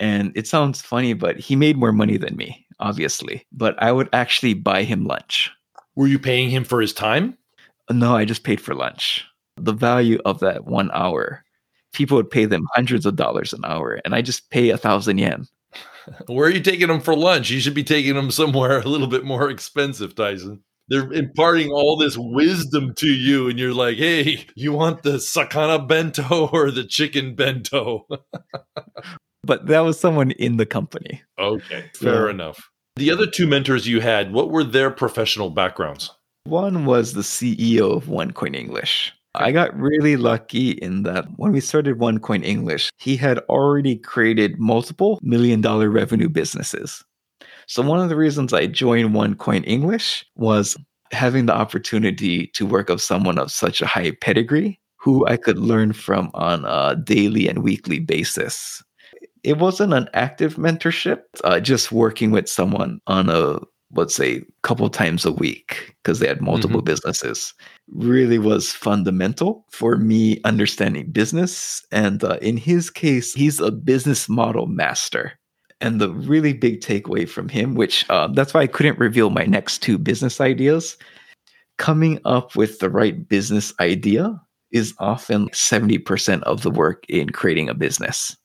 And 0.00 0.32
it 0.34 0.46
sounds 0.46 0.80
funny, 0.80 1.12
but 1.12 1.38
he 1.38 1.54
made 1.54 1.76
more 1.76 1.92
money 1.92 2.16
than 2.16 2.36
me, 2.36 2.66
obviously. 2.80 3.46
But 3.52 3.80
I 3.82 3.92
would 3.92 4.08
actually 4.14 4.54
buy 4.54 4.84
him 4.84 5.04
lunch. 5.04 5.50
Were 5.96 6.06
you 6.06 6.18
paying 6.18 6.48
him 6.48 6.64
for 6.64 6.80
his 6.80 6.94
time? 6.94 7.36
No, 7.90 8.16
I 8.16 8.24
just 8.24 8.42
paid 8.42 8.60
for 8.60 8.74
lunch. 8.74 9.24
The 9.56 9.72
value 9.72 10.18
of 10.24 10.40
that 10.40 10.64
one 10.64 10.90
hour, 10.92 11.44
people 11.94 12.16
would 12.16 12.30
pay 12.30 12.44
them 12.44 12.66
hundreds 12.74 13.06
of 13.06 13.16
dollars 13.16 13.52
an 13.52 13.64
hour, 13.64 14.00
and 14.04 14.14
I 14.14 14.20
just 14.20 14.50
pay 14.50 14.70
a 14.70 14.76
thousand 14.76 15.18
yen. 15.18 15.46
Where 16.26 16.46
are 16.46 16.50
you 16.50 16.60
taking 16.60 16.88
them 16.88 17.00
for 17.00 17.16
lunch? 17.16 17.50
You 17.50 17.60
should 17.60 17.74
be 17.74 17.84
taking 17.84 18.14
them 18.14 18.30
somewhere 18.30 18.78
a 18.84 18.88
little 18.88 19.06
bit 19.06 19.24
more 19.24 19.50
expensive, 19.50 20.14
Tyson. 20.14 20.62
They're 20.88 21.10
imparting 21.12 21.70
all 21.70 21.96
this 21.96 22.16
wisdom 22.18 22.92
to 22.98 23.08
you, 23.08 23.48
and 23.48 23.58
you're 23.58 23.72
like, 23.72 23.96
hey, 23.96 24.46
you 24.54 24.72
want 24.72 25.02
the 25.02 25.12
sakana 25.12 25.86
bento 25.88 26.46
or 26.52 26.70
the 26.70 26.84
chicken 26.84 27.34
bento? 27.34 28.06
but 29.42 29.66
that 29.66 29.80
was 29.80 29.98
someone 29.98 30.32
in 30.32 30.58
the 30.58 30.66
company. 30.66 31.22
Okay, 31.38 31.90
fair 31.94 32.28
enough. 32.28 32.70
The 32.96 33.10
other 33.10 33.26
two 33.26 33.46
mentors 33.46 33.88
you 33.88 34.00
had, 34.00 34.32
what 34.32 34.50
were 34.50 34.62
their 34.62 34.90
professional 34.90 35.50
backgrounds? 35.50 36.10
One 36.44 36.84
was 36.84 37.14
the 37.14 37.22
CEO 37.22 37.96
of 37.96 38.04
OneCoin 38.04 38.54
English. 38.54 39.12
I 39.34 39.52
got 39.52 39.76
really 39.76 40.16
lucky 40.16 40.70
in 40.70 41.02
that 41.04 41.26
when 41.36 41.52
we 41.52 41.60
started 41.60 41.98
OneCoin 41.98 42.44
English, 42.44 42.90
he 42.98 43.16
had 43.16 43.38
already 43.48 43.96
created 43.96 44.58
multiple 44.58 45.18
million 45.22 45.60
dollar 45.60 45.90
revenue 45.90 46.28
businesses. 46.28 47.04
So, 47.66 47.82
one 47.82 48.00
of 48.00 48.08
the 48.08 48.16
reasons 48.16 48.52
I 48.52 48.66
joined 48.66 49.10
OneCoin 49.10 49.66
English 49.66 50.24
was 50.36 50.76
having 51.10 51.46
the 51.46 51.54
opportunity 51.54 52.46
to 52.48 52.66
work 52.66 52.88
with 52.88 53.02
someone 53.02 53.38
of 53.38 53.50
such 53.50 53.82
a 53.82 53.86
high 53.86 54.12
pedigree 54.20 54.80
who 54.96 55.26
I 55.26 55.36
could 55.36 55.58
learn 55.58 55.92
from 55.92 56.30
on 56.34 56.64
a 56.64 56.96
daily 56.96 57.48
and 57.48 57.62
weekly 57.62 57.98
basis 57.98 58.82
it 59.44 59.58
wasn't 59.58 59.92
an 59.92 60.08
active 60.14 60.54
mentorship, 60.56 61.20
uh, 61.44 61.60
just 61.60 61.92
working 61.92 62.30
with 62.30 62.48
someone 62.48 62.98
on 63.06 63.28
a, 63.28 63.58
let's 63.96 64.14
say, 64.14 64.36
a 64.36 64.42
couple 64.62 64.88
times 64.88 65.24
a 65.24 65.32
week 65.32 65.94
because 66.02 66.18
they 66.18 66.28
had 66.28 66.40
multiple 66.40 66.80
mm-hmm. 66.80 66.86
businesses 66.86 67.54
really 67.92 68.38
was 68.38 68.72
fundamental 68.72 69.64
for 69.70 69.96
me 69.96 70.40
understanding 70.44 71.10
business. 71.10 71.84
And 71.92 72.24
uh, 72.24 72.38
in 72.40 72.56
his 72.56 72.90
case, 72.90 73.32
he's 73.34 73.60
a 73.60 73.70
business 73.70 74.28
model 74.28 74.66
master. 74.66 75.32
And 75.80 76.00
the 76.00 76.10
really 76.10 76.52
big 76.52 76.80
takeaway 76.80 77.28
from 77.28 77.48
him, 77.48 77.74
which 77.74 78.08
uh, 78.08 78.28
that's 78.28 78.54
why 78.54 78.62
I 78.62 78.66
couldn't 78.66 78.98
reveal 78.98 79.30
my 79.30 79.44
next 79.44 79.78
two 79.78 79.98
business 79.98 80.40
ideas, 80.40 80.96
coming 81.78 82.20
up 82.24 82.56
with 82.56 82.78
the 82.78 82.88
right 82.88 83.28
business 83.28 83.74
idea 83.80 84.40
is 84.70 84.94
often 84.98 85.48
70% 85.50 86.42
of 86.42 86.62
the 86.62 86.70
work 86.70 87.04
in 87.08 87.30
creating 87.30 87.68
a 87.68 87.74
business. 87.74 88.36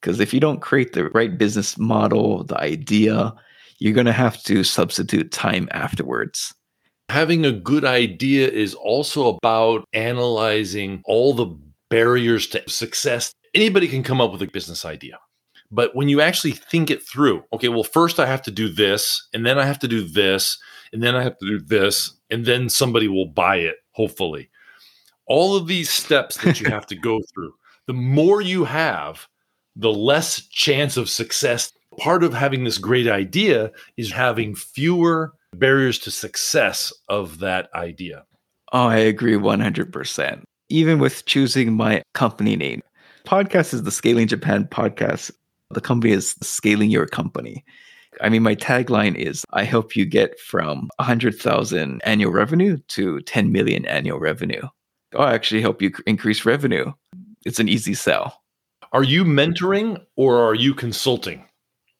Because 0.00 0.20
if 0.20 0.34
you 0.34 0.40
don't 0.40 0.60
create 0.60 0.92
the 0.92 1.08
right 1.10 1.36
business 1.38 1.78
model, 1.78 2.44
the 2.44 2.58
idea, 2.60 3.32
you're 3.82 3.92
going 3.92 4.06
to 4.06 4.12
have 4.12 4.40
to 4.44 4.62
substitute 4.62 5.32
time 5.32 5.68
afterwards. 5.72 6.54
Having 7.08 7.44
a 7.44 7.52
good 7.52 7.84
idea 7.84 8.48
is 8.48 8.74
also 8.74 9.36
about 9.36 9.84
analyzing 9.92 11.02
all 11.04 11.34
the 11.34 11.46
barriers 11.90 12.46
to 12.46 12.62
success. 12.70 13.34
Anybody 13.54 13.88
can 13.88 14.04
come 14.04 14.20
up 14.20 14.30
with 14.30 14.40
a 14.40 14.46
business 14.46 14.84
idea. 14.84 15.18
But 15.72 15.96
when 15.96 16.08
you 16.08 16.20
actually 16.20 16.52
think 16.52 16.92
it 16.92 17.02
through, 17.02 17.42
okay, 17.52 17.68
well, 17.68 17.82
first 17.82 18.20
I 18.20 18.26
have 18.26 18.42
to 18.42 18.52
do 18.52 18.68
this, 18.68 19.26
and 19.34 19.44
then 19.44 19.58
I 19.58 19.64
have 19.64 19.80
to 19.80 19.88
do 19.88 20.06
this, 20.06 20.58
and 20.92 21.02
then 21.02 21.16
I 21.16 21.24
have 21.24 21.36
to 21.38 21.46
do 21.46 21.58
this, 21.58 22.14
and 22.30 22.46
then 22.46 22.68
somebody 22.68 23.08
will 23.08 23.26
buy 23.26 23.56
it, 23.56 23.76
hopefully. 23.90 24.48
All 25.26 25.56
of 25.56 25.66
these 25.66 25.90
steps 25.90 26.36
that 26.44 26.60
you 26.60 26.66
have 26.70 26.86
to 26.86 26.94
go 26.94 27.20
through, 27.34 27.52
the 27.88 27.94
more 27.94 28.40
you 28.42 28.64
have, 28.64 29.26
the 29.74 29.92
less 29.92 30.46
chance 30.46 30.96
of 30.96 31.10
success. 31.10 31.72
Part 31.98 32.24
of 32.24 32.32
having 32.32 32.64
this 32.64 32.78
great 32.78 33.08
idea 33.08 33.70
is 33.96 34.12
having 34.12 34.54
fewer 34.54 35.32
barriers 35.54 35.98
to 36.00 36.10
success 36.10 36.92
of 37.08 37.38
that 37.40 37.68
idea. 37.74 38.24
Oh, 38.72 38.86
I 38.86 38.96
agree 38.96 39.34
100%. 39.34 40.42
Even 40.70 40.98
with 40.98 41.26
choosing 41.26 41.74
my 41.74 42.02
company 42.14 42.56
name, 42.56 42.82
podcast 43.26 43.74
is 43.74 43.82
the 43.82 43.90
Scaling 43.90 44.26
Japan 44.26 44.64
podcast. 44.64 45.30
The 45.70 45.82
company 45.82 46.12
is 46.12 46.34
scaling 46.42 46.90
your 46.90 47.06
company. 47.06 47.64
I 48.20 48.28
mean, 48.28 48.42
my 48.42 48.54
tagline 48.54 49.14
is 49.14 49.44
I 49.52 49.64
help 49.64 49.96
you 49.96 50.04
get 50.04 50.38
from 50.40 50.88
100,000 50.96 52.00
annual 52.04 52.32
revenue 52.32 52.78
to 52.88 53.20
10 53.20 53.52
million 53.52 53.84
annual 53.86 54.18
revenue. 54.18 54.62
Oh, 55.14 55.22
I 55.22 55.34
actually 55.34 55.60
help 55.60 55.82
you 55.82 55.92
increase 56.06 56.44
revenue. 56.46 56.92
It's 57.44 57.60
an 57.60 57.68
easy 57.68 57.94
sell. 57.94 58.40
Are 58.92 59.02
you 59.02 59.24
mentoring 59.24 60.00
or 60.16 60.42
are 60.42 60.54
you 60.54 60.74
consulting? 60.74 61.44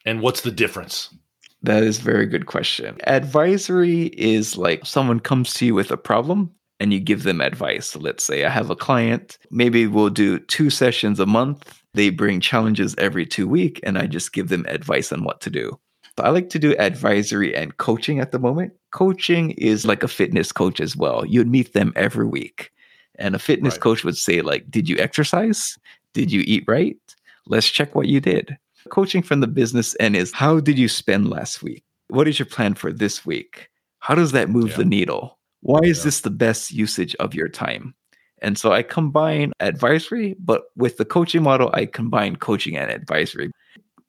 And 0.04 0.20
what's 0.20 0.40
the 0.42 0.50
difference? 0.50 1.14
That 1.62 1.82
is 1.84 1.98
a 1.98 2.02
very 2.02 2.26
good 2.26 2.46
question. 2.46 2.98
Advisory 3.04 4.06
is 4.06 4.56
like 4.56 4.84
someone 4.84 5.20
comes 5.20 5.54
to 5.54 5.66
you 5.66 5.74
with 5.74 5.90
a 5.90 5.96
problem 5.96 6.50
and 6.80 6.92
you 6.92 6.98
give 6.98 7.22
them 7.22 7.40
advice. 7.40 7.88
So 7.88 8.00
let's 8.00 8.24
say 8.24 8.44
I 8.44 8.50
have 8.50 8.70
a 8.70 8.76
client, 8.76 9.38
maybe 9.50 9.86
we'll 9.86 10.10
do 10.10 10.40
two 10.40 10.70
sessions 10.70 11.20
a 11.20 11.26
month. 11.26 11.80
They 11.94 12.10
bring 12.10 12.40
challenges 12.40 12.96
every 12.98 13.24
two 13.24 13.46
week 13.46 13.78
and 13.84 13.96
I 13.96 14.06
just 14.06 14.32
give 14.32 14.48
them 14.48 14.66
advice 14.68 15.12
on 15.12 15.22
what 15.22 15.40
to 15.42 15.50
do. 15.50 15.78
So 16.16 16.24
I 16.24 16.30
like 16.30 16.50
to 16.50 16.58
do 16.58 16.74
advisory 16.76 17.54
and 17.54 17.76
coaching 17.76 18.18
at 18.18 18.32
the 18.32 18.38
moment. 18.38 18.72
Coaching 18.90 19.52
is 19.52 19.86
like 19.86 20.02
a 20.02 20.08
fitness 20.08 20.50
coach 20.52 20.80
as 20.80 20.96
well. 20.96 21.24
You'd 21.24 21.48
meet 21.48 21.72
them 21.72 21.92
every 21.96 22.26
week. 22.26 22.70
And 23.18 23.34
a 23.34 23.38
fitness 23.38 23.74
right. 23.74 23.80
coach 23.80 24.04
would 24.04 24.16
say 24.16 24.42
like, 24.42 24.70
"Did 24.70 24.88
you 24.88 24.96
exercise? 24.98 25.78
Did 26.12 26.32
you 26.32 26.42
eat 26.44 26.64
right? 26.66 26.98
Let's 27.46 27.68
check 27.68 27.94
what 27.94 28.08
you 28.08 28.20
did. 28.20 28.58
Coaching 28.90 29.22
from 29.22 29.40
the 29.40 29.46
business 29.46 29.96
end 30.00 30.16
is 30.16 30.32
how 30.32 30.60
did 30.60 30.78
you 30.78 30.88
spend 30.88 31.28
last 31.30 31.62
week? 31.62 31.84
what 32.08 32.28
is 32.28 32.38
your 32.38 32.44
plan 32.44 32.74
for 32.74 32.92
this 32.92 33.24
week? 33.24 33.70
How 34.00 34.14
does 34.14 34.32
that 34.32 34.50
move 34.50 34.70
Yeah. 34.70 34.76
the 34.76 34.84
needle? 34.84 35.38
Why 35.60 35.80
is 35.82 36.02
this 36.02 36.20
the 36.20 36.30
best 36.30 36.70
usage 36.70 37.14
of 37.20 37.34
your 37.34 37.48
time? 37.48 37.94
And 38.42 38.58
so 38.58 38.72
I 38.72 38.82
combine 38.82 39.52
advisory, 39.60 40.34
but 40.38 40.64
with 40.76 40.98
the 40.98 41.06
coaching 41.06 41.42
model, 41.42 41.70
I 41.72 41.86
combine 41.86 42.36
coaching 42.36 42.76
and 42.76 42.90
advisory. 42.90 43.50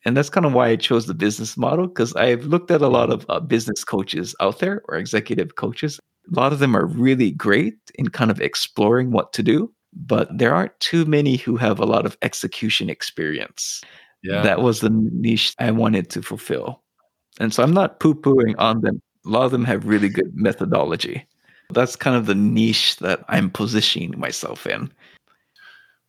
And 0.04 0.18
that's 0.18 0.30
kind 0.30 0.46
of 0.46 0.52
why 0.52 0.68
I 0.70 0.76
chose 0.76 1.06
the 1.06 1.14
business 1.14 1.56
model 1.56 1.88
because 1.88 2.14
I've 2.18 2.44
looked 2.44 2.72
at 2.72 2.82
a 2.82 2.90
lot 2.90 3.10
of 3.10 3.26
uh, 3.30 3.40
business 3.40 3.86
coaches 3.86 4.36
out 4.42 4.60
there 4.60 4.82
or 4.90 4.98
executive 4.98 5.56
coaches. 5.56 5.98
A 6.30 6.38
lot 6.38 6.52
of 6.52 6.60
them 6.60 6.76
are 6.76 6.86
really 6.88 7.32
great 7.32 7.78
in 7.96 8.10
kind 8.10 8.32
of 8.32 8.42
exploring 8.42 9.12
what 9.12 9.32
to 9.34 9.44
do, 9.44 9.72
but 9.94 10.28
there 10.38 10.54
aren't 10.54 10.78
too 10.82 11.06
many 11.06 11.38
who 11.38 11.56
have 11.56 11.80
a 11.80 11.86
lot 11.86 12.06
of 12.06 12.18
execution 12.22 12.90
experience. 12.90 13.82
Yeah. 14.24 14.42
That 14.42 14.62
was 14.62 14.80
the 14.80 14.90
niche 14.90 15.54
I 15.60 15.72
wanted 15.72 16.10
to 16.12 16.22
fulfill. 16.22 16.82
And 17.40 17.54
so 17.54 17.64
I'm 17.64 17.74
not 17.74 18.00
poo 18.00 18.16
pooing 18.16 18.56
on 18.58 18.82
them. 18.82 19.02
A 19.26 19.30
lot 19.30 19.46
of 19.46 19.52
them 19.52 19.66
have 19.66 19.86
really 19.86 20.10
good 20.10 20.32
methodology. 20.34 21.26
That's 21.72 21.96
kind 21.96 22.16
of 22.16 22.26
the 22.26 22.36
niche 22.36 22.98
that 22.98 23.24
I'm 23.28 23.50
positioning 23.50 24.18
myself 24.20 24.68
in. 24.68 24.92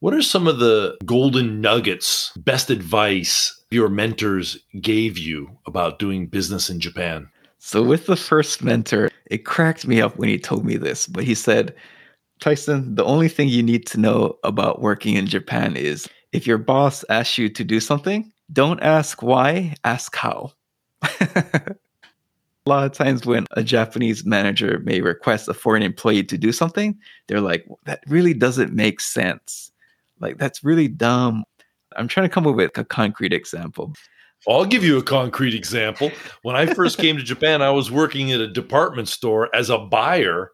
What 0.00 0.14
are 0.14 0.22
some 0.22 0.46
of 0.46 0.58
the 0.58 0.96
golden 1.06 1.60
nuggets, 1.60 2.30
best 2.36 2.70
advice 2.70 3.64
your 3.70 3.88
mentors 3.88 4.58
gave 4.80 5.16
you 5.16 5.48
about 5.66 5.98
doing 5.98 6.26
business 6.26 6.68
in 6.68 6.78
Japan? 6.78 7.28
So, 7.58 7.82
with 7.82 8.04
the 8.04 8.16
first 8.16 8.62
mentor, 8.62 9.10
it 9.30 9.46
cracked 9.46 9.86
me 9.86 10.02
up 10.02 10.18
when 10.18 10.28
he 10.28 10.38
told 10.38 10.66
me 10.66 10.76
this, 10.76 11.06
but 11.06 11.24
he 11.24 11.34
said, 11.34 11.74
Tyson, 12.40 12.94
the 12.94 13.04
only 13.04 13.28
thing 13.28 13.48
you 13.48 13.62
need 13.62 13.86
to 13.86 13.98
know 13.98 14.36
about 14.44 14.82
working 14.82 15.14
in 15.14 15.26
Japan 15.26 15.74
is 15.76 16.06
if 16.34 16.48
your 16.48 16.58
boss 16.58 17.04
asks 17.08 17.38
you 17.38 17.48
to 17.48 17.64
do 17.64 17.78
something, 17.78 18.30
don't 18.52 18.82
ask 18.82 19.22
why, 19.22 19.76
ask 19.84 20.14
how. 20.16 20.52
a 21.02 21.76
lot 22.66 22.84
of 22.84 22.92
times 22.92 23.24
when 23.24 23.46
a 23.52 23.62
Japanese 23.62 24.26
manager 24.26 24.80
may 24.80 25.00
request 25.00 25.48
a 25.48 25.54
foreign 25.54 25.84
employee 25.84 26.24
to 26.24 26.36
do 26.36 26.50
something, 26.50 26.98
they're 27.28 27.40
like, 27.40 27.64
that 27.84 28.02
really 28.08 28.34
doesn't 28.34 28.72
make 28.72 29.00
sense. 29.00 29.70
Like, 30.18 30.36
that's 30.38 30.64
really 30.64 30.88
dumb. 30.88 31.44
I'm 31.96 32.08
trying 32.08 32.28
to 32.28 32.34
come 32.34 32.48
up 32.48 32.56
with 32.56 32.76
a 32.76 32.84
concrete 32.84 33.32
example. 33.32 33.94
I'll 34.48 34.64
give 34.64 34.82
you 34.82 34.98
a 34.98 35.04
concrete 35.04 35.54
example. 35.54 36.10
When 36.42 36.56
I 36.56 36.66
first 36.66 36.98
came 36.98 37.16
to 37.16 37.22
Japan, 37.32 37.62
I 37.62 37.70
was 37.70 37.92
working 37.92 38.32
at 38.32 38.40
a 38.40 38.48
department 38.48 39.06
store 39.06 39.54
as 39.54 39.70
a 39.70 39.78
buyer 39.78 40.50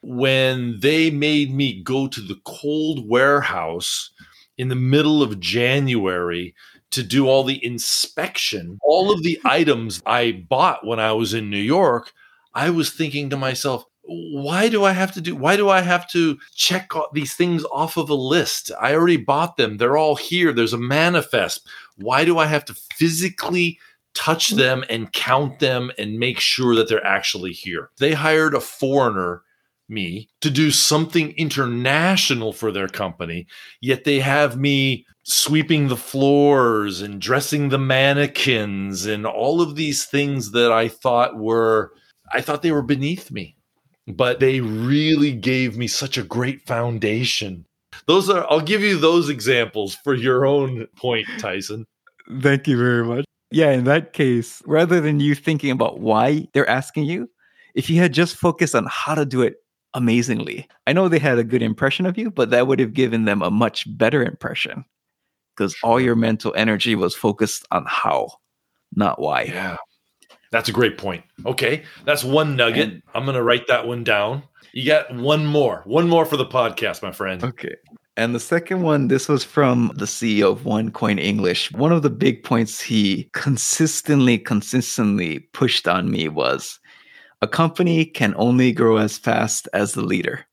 when 0.00 0.78
they 0.78 1.10
made 1.10 1.52
me 1.52 1.82
go 1.82 2.06
to 2.06 2.20
the 2.20 2.36
cold 2.44 3.08
warehouse 3.08 4.12
in 4.56 4.68
the 4.68 4.74
middle 4.74 5.22
of 5.22 5.40
January 5.40 6.54
to 6.90 7.02
do 7.02 7.28
all 7.28 7.44
the 7.44 7.64
inspection, 7.64 8.78
all 8.82 9.10
of 9.10 9.22
the 9.22 9.40
items 9.44 10.00
I 10.06 10.44
bought 10.48 10.86
when 10.86 11.00
I 11.00 11.12
was 11.12 11.34
in 11.34 11.50
New 11.50 11.56
York, 11.56 12.12
I 12.54 12.70
was 12.70 12.90
thinking 12.90 13.30
to 13.30 13.36
myself, 13.36 13.84
why 14.06 14.68
do 14.68 14.84
I 14.84 14.92
have 14.92 15.12
to 15.12 15.20
do 15.20 15.34
why 15.34 15.56
do 15.56 15.70
I 15.70 15.80
have 15.80 16.08
to 16.10 16.38
check 16.54 16.90
these 17.12 17.34
things 17.34 17.64
off 17.72 17.96
of 17.96 18.10
a 18.10 18.14
list? 18.14 18.70
I 18.80 18.94
already 18.94 19.16
bought 19.16 19.56
them. 19.56 19.78
They're 19.78 19.96
all 19.96 20.16
here. 20.16 20.52
There's 20.52 20.74
a 20.74 20.78
manifest. 20.78 21.66
Why 21.96 22.24
do 22.24 22.38
I 22.38 22.46
have 22.46 22.64
to 22.66 22.74
physically 22.74 23.78
touch 24.12 24.50
them 24.50 24.84
and 24.90 25.12
count 25.12 25.58
them 25.58 25.90
and 25.98 26.18
make 26.18 26.38
sure 26.38 26.74
that 26.74 26.88
they're 26.88 27.04
actually 27.04 27.52
here? 27.52 27.90
They 27.98 28.12
hired 28.12 28.54
a 28.54 28.60
foreigner 28.60 29.42
me 29.88 30.28
to 30.40 30.50
do 30.50 30.70
something 30.70 31.32
international 31.32 32.52
for 32.52 32.72
their 32.72 32.88
company, 32.88 33.46
yet 33.80 34.04
they 34.04 34.20
have 34.20 34.58
me 34.58 35.06
sweeping 35.24 35.88
the 35.88 35.96
floors 35.96 37.00
and 37.00 37.20
dressing 37.20 37.70
the 37.70 37.78
mannequins 37.78 39.06
and 39.06 39.26
all 39.26 39.60
of 39.60 39.74
these 39.74 40.04
things 40.04 40.52
that 40.52 40.70
I 40.70 40.88
thought 40.88 41.36
were 41.38 41.92
I 42.32 42.40
thought 42.40 42.62
they 42.62 42.72
were 42.72 42.82
beneath 42.82 43.30
me. 43.30 43.56
But 44.06 44.38
they 44.38 44.60
really 44.60 45.32
gave 45.32 45.78
me 45.78 45.86
such 45.86 46.18
a 46.18 46.22
great 46.22 46.66
foundation. 46.66 47.64
Those 48.06 48.28
are 48.28 48.46
I'll 48.50 48.60
give 48.60 48.82
you 48.82 48.98
those 48.98 49.28
examples 49.28 49.94
for 49.94 50.14
your 50.14 50.44
own 50.44 50.86
point, 50.96 51.26
Tyson. 51.38 51.86
Thank 52.40 52.68
you 52.68 52.76
very 52.76 53.04
much. 53.04 53.24
Yeah, 53.50 53.70
in 53.70 53.84
that 53.84 54.12
case, 54.12 54.62
rather 54.66 55.00
than 55.00 55.20
you 55.20 55.34
thinking 55.34 55.70
about 55.70 56.00
why 56.00 56.48
they're 56.52 56.68
asking 56.68 57.04
you, 57.04 57.30
if 57.74 57.88
you 57.88 58.00
had 58.00 58.12
just 58.12 58.36
focused 58.36 58.74
on 58.74 58.86
how 58.90 59.14
to 59.14 59.24
do 59.24 59.42
it 59.42 59.56
amazingly, 59.94 60.68
I 60.86 60.92
know 60.92 61.08
they 61.08 61.18
had 61.18 61.38
a 61.38 61.44
good 61.44 61.62
impression 61.62 62.06
of 62.06 62.18
you, 62.18 62.30
but 62.30 62.50
that 62.50 62.66
would 62.66 62.80
have 62.80 62.92
given 62.92 63.24
them 63.24 63.42
a 63.42 63.50
much 63.50 63.84
better 63.96 64.22
impression 64.22 64.84
because 65.56 65.74
all 65.82 66.00
your 66.00 66.16
mental 66.16 66.52
energy 66.56 66.94
was 66.94 67.14
focused 67.14 67.66
on 67.70 67.84
how, 67.86 68.28
not 68.94 69.20
why. 69.20 69.44
Yeah. 69.44 69.76
That's 70.50 70.68
a 70.68 70.72
great 70.72 70.98
point. 70.98 71.24
Okay. 71.46 71.82
That's 72.04 72.22
one 72.22 72.56
nugget. 72.56 72.88
And- 72.88 73.02
I'm 73.14 73.24
going 73.24 73.34
to 73.36 73.42
write 73.42 73.66
that 73.68 73.86
one 73.86 74.04
down. 74.04 74.42
You 74.72 74.86
got 74.86 75.14
one 75.14 75.46
more. 75.46 75.82
One 75.84 76.08
more 76.08 76.26
for 76.26 76.36
the 76.36 76.46
podcast, 76.46 77.02
my 77.02 77.12
friend. 77.12 77.42
Okay. 77.42 77.74
And 78.16 78.34
the 78.34 78.40
second 78.40 78.82
one, 78.82 79.08
this 79.08 79.28
was 79.28 79.42
from 79.42 79.90
the 79.96 80.04
CEO 80.04 80.52
of 80.52 80.60
OneCoin 80.60 81.18
English. 81.18 81.72
One 81.72 81.90
of 81.90 82.02
the 82.02 82.10
big 82.10 82.44
points 82.44 82.80
he 82.80 83.28
consistently, 83.32 84.38
consistently 84.38 85.40
pushed 85.52 85.88
on 85.88 86.10
me 86.10 86.28
was 86.28 86.78
a 87.44 87.46
company 87.46 88.06
can 88.06 88.32
only 88.38 88.72
grow 88.72 88.96
as 88.96 89.18
fast 89.18 89.68
as 89.74 89.92
the 89.92 90.00
leader. 90.00 90.46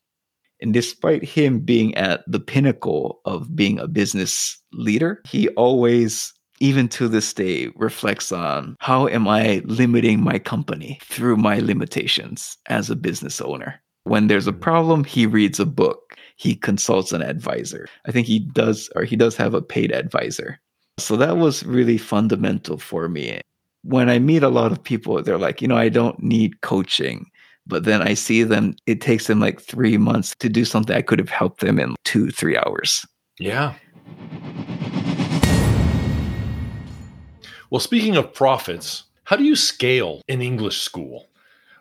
And 0.61 0.73
despite 0.73 1.23
him 1.23 1.61
being 1.61 1.95
at 1.95 2.21
the 2.27 2.39
pinnacle 2.39 3.21
of 3.23 3.55
being 3.55 3.79
a 3.79 3.87
business 3.87 4.61
leader, 4.73 5.21
he 5.25 5.47
always, 5.55 6.33
even 6.59 6.89
to 6.89 7.07
this 7.07 7.33
day, 7.33 7.69
reflects 7.77 8.33
on 8.33 8.75
how 8.81 9.07
am 9.07 9.25
I 9.25 9.61
limiting 9.63 10.21
my 10.21 10.37
company 10.37 10.99
through 11.05 11.37
my 11.37 11.59
limitations 11.59 12.57
as 12.67 12.89
a 12.89 12.95
business 12.97 13.39
owner. 13.39 13.81
When 14.03 14.27
there's 14.27 14.47
a 14.47 14.53
problem, 14.53 15.05
he 15.05 15.25
reads 15.25 15.61
a 15.61 15.65
book. 15.65 16.17
He 16.35 16.55
consults 16.55 17.13
an 17.13 17.21
advisor. 17.21 17.87
I 18.05 18.11
think 18.11 18.27
he 18.27 18.39
does, 18.39 18.89
or 18.97 19.05
he 19.05 19.15
does 19.15 19.37
have 19.37 19.53
a 19.53 19.61
paid 19.61 19.93
advisor. 19.93 20.59
So 20.99 21.15
that 21.15 21.37
was 21.37 21.63
really 21.63 21.97
fundamental 21.97 22.77
for 22.77 23.07
me. 23.07 23.39
When 23.83 24.09
I 24.09 24.19
meet 24.19 24.43
a 24.43 24.49
lot 24.49 24.71
of 24.71 24.83
people, 24.83 25.21
they're 25.23 25.39
like, 25.39 25.61
you 25.61 25.67
know, 25.67 25.77
I 25.77 25.89
don't 25.89 26.21
need 26.21 26.61
coaching. 26.61 27.25
But 27.65 27.83
then 27.83 28.01
I 28.01 28.13
see 28.13 28.43
them, 28.43 28.75
it 28.85 29.01
takes 29.01 29.27
them 29.27 29.39
like 29.39 29.59
three 29.59 29.97
months 29.97 30.35
to 30.39 30.49
do 30.49 30.65
something 30.65 30.95
I 30.95 31.01
could 31.01 31.19
have 31.19 31.29
helped 31.29 31.61
them 31.61 31.79
in 31.79 31.95
two, 32.03 32.29
three 32.29 32.57
hours. 32.57 33.05
Yeah. 33.39 33.73
Well, 37.71 37.79
speaking 37.79 38.17
of 38.17 38.33
profits, 38.33 39.03
how 39.23 39.35
do 39.35 39.43
you 39.43 39.55
scale 39.55 40.21
an 40.27 40.41
English 40.41 40.81
school? 40.81 41.29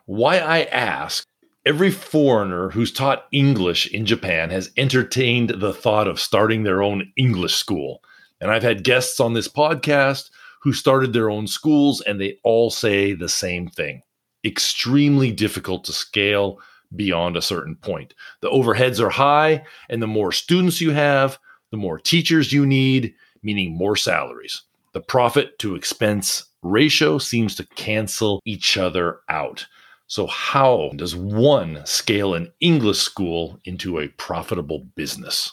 Why 0.07 0.39
I 0.39 0.63
ask, 0.65 1.27
every 1.67 1.91
foreigner 1.91 2.71
who's 2.71 2.93
taught 2.93 3.27
English 3.33 3.89
in 3.89 4.07
Japan 4.07 4.51
has 4.51 4.71
entertained 4.77 5.51
the 5.57 5.75
thought 5.75 6.09
of 6.09 6.21
starting 6.21 6.63
their 6.63 6.83
own 6.83 7.13
English 7.17 7.57
school. 7.57 8.03
And 8.41 8.51
I've 8.51 8.63
had 8.63 8.85
guests 8.85 9.21
on 9.21 9.35
this 9.35 9.49
podcast 9.49 10.31
who 10.61 10.73
started 10.73 11.12
their 11.12 11.31
own 11.31 11.46
schools, 11.46 12.01
and 12.03 12.20
they 12.20 12.38
all 12.44 12.70
say 12.70 13.12
the 13.12 13.29
same 13.29 13.68
thing 13.68 14.03
extremely 14.44 15.31
difficult 15.31 15.85
to 15.85 15.92
scale 15.92 16.59
beyond 16.96 17.37
a 17.37 17.42
certain 17.42 17.77
point. 17.77 18.14
The 18.40 18.49
overheads 18.49 19.01
are 19.01 19.11
high, 19.11 19.64
and 19.88 20.03
the 20.03 20.07
more 20.07 20.33
students 20.33 20.81
you 20.81 20.90
have, 20.90 21.38
the 21.70 21.77
more 21.77 21.99
teachers 21.99 22.53
you 22.53 22.66
need, 22.66 23.14
meaning 23.42 23.77
more 23.77 23.96
salaries. 23.96 24.62
The 24.92 25.01
profit 25.01 25.59
to 25.61 25.77
expense 25.77 26.44
ratio 26.62 27.18
seems 27.18 27.55
to 27.57 27.66
cancel 27.77 28.40
each 28.44 28.77
other 28.77 29.20
out. 29.29 29.66
So, 30.09 30.27
how 30.27 30.90
does 30.96 31.14
one 31.14 31.83
scale 31.87 32.35
an 32.35 32.53
English 32.61 32.99
school 32.99 33.61
into 33.64 34.01
a 34.01 34.09
profitable 34.09 34.81
business? 34.96 35.53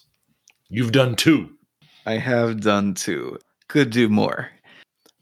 You've 0.70 0.92
done 0.92 1.16
two. 1.16 1.52
I 2.08 2.18
have 2.18 2.62
done 2.62 2.96
two. 2.96 3.38
Could 3.68 3.92
do 3.92 4.10
more. 4.10 4.50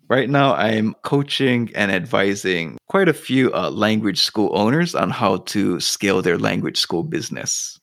Right 0.07 0.29
now, 0.29 0.53
I'm 0.53 0.93
coaching 1.01 1.71
and 1.73 1.91
advising 1.91 2.77
quite 2.87 3.09
a 3.09 3.13
few 3.13 3.51
uh, 3.53 3.71
language 3.71 4.21
school 4.21 4.51
owners 4.53 4.93
on 4.93 5.09
how 5.09 5.37
to 5.37 5.79
scale 5.79 6.21
their 6.21 6.37
language 6.37 6.77
school 6.77 7.01
business. 7.01 7.79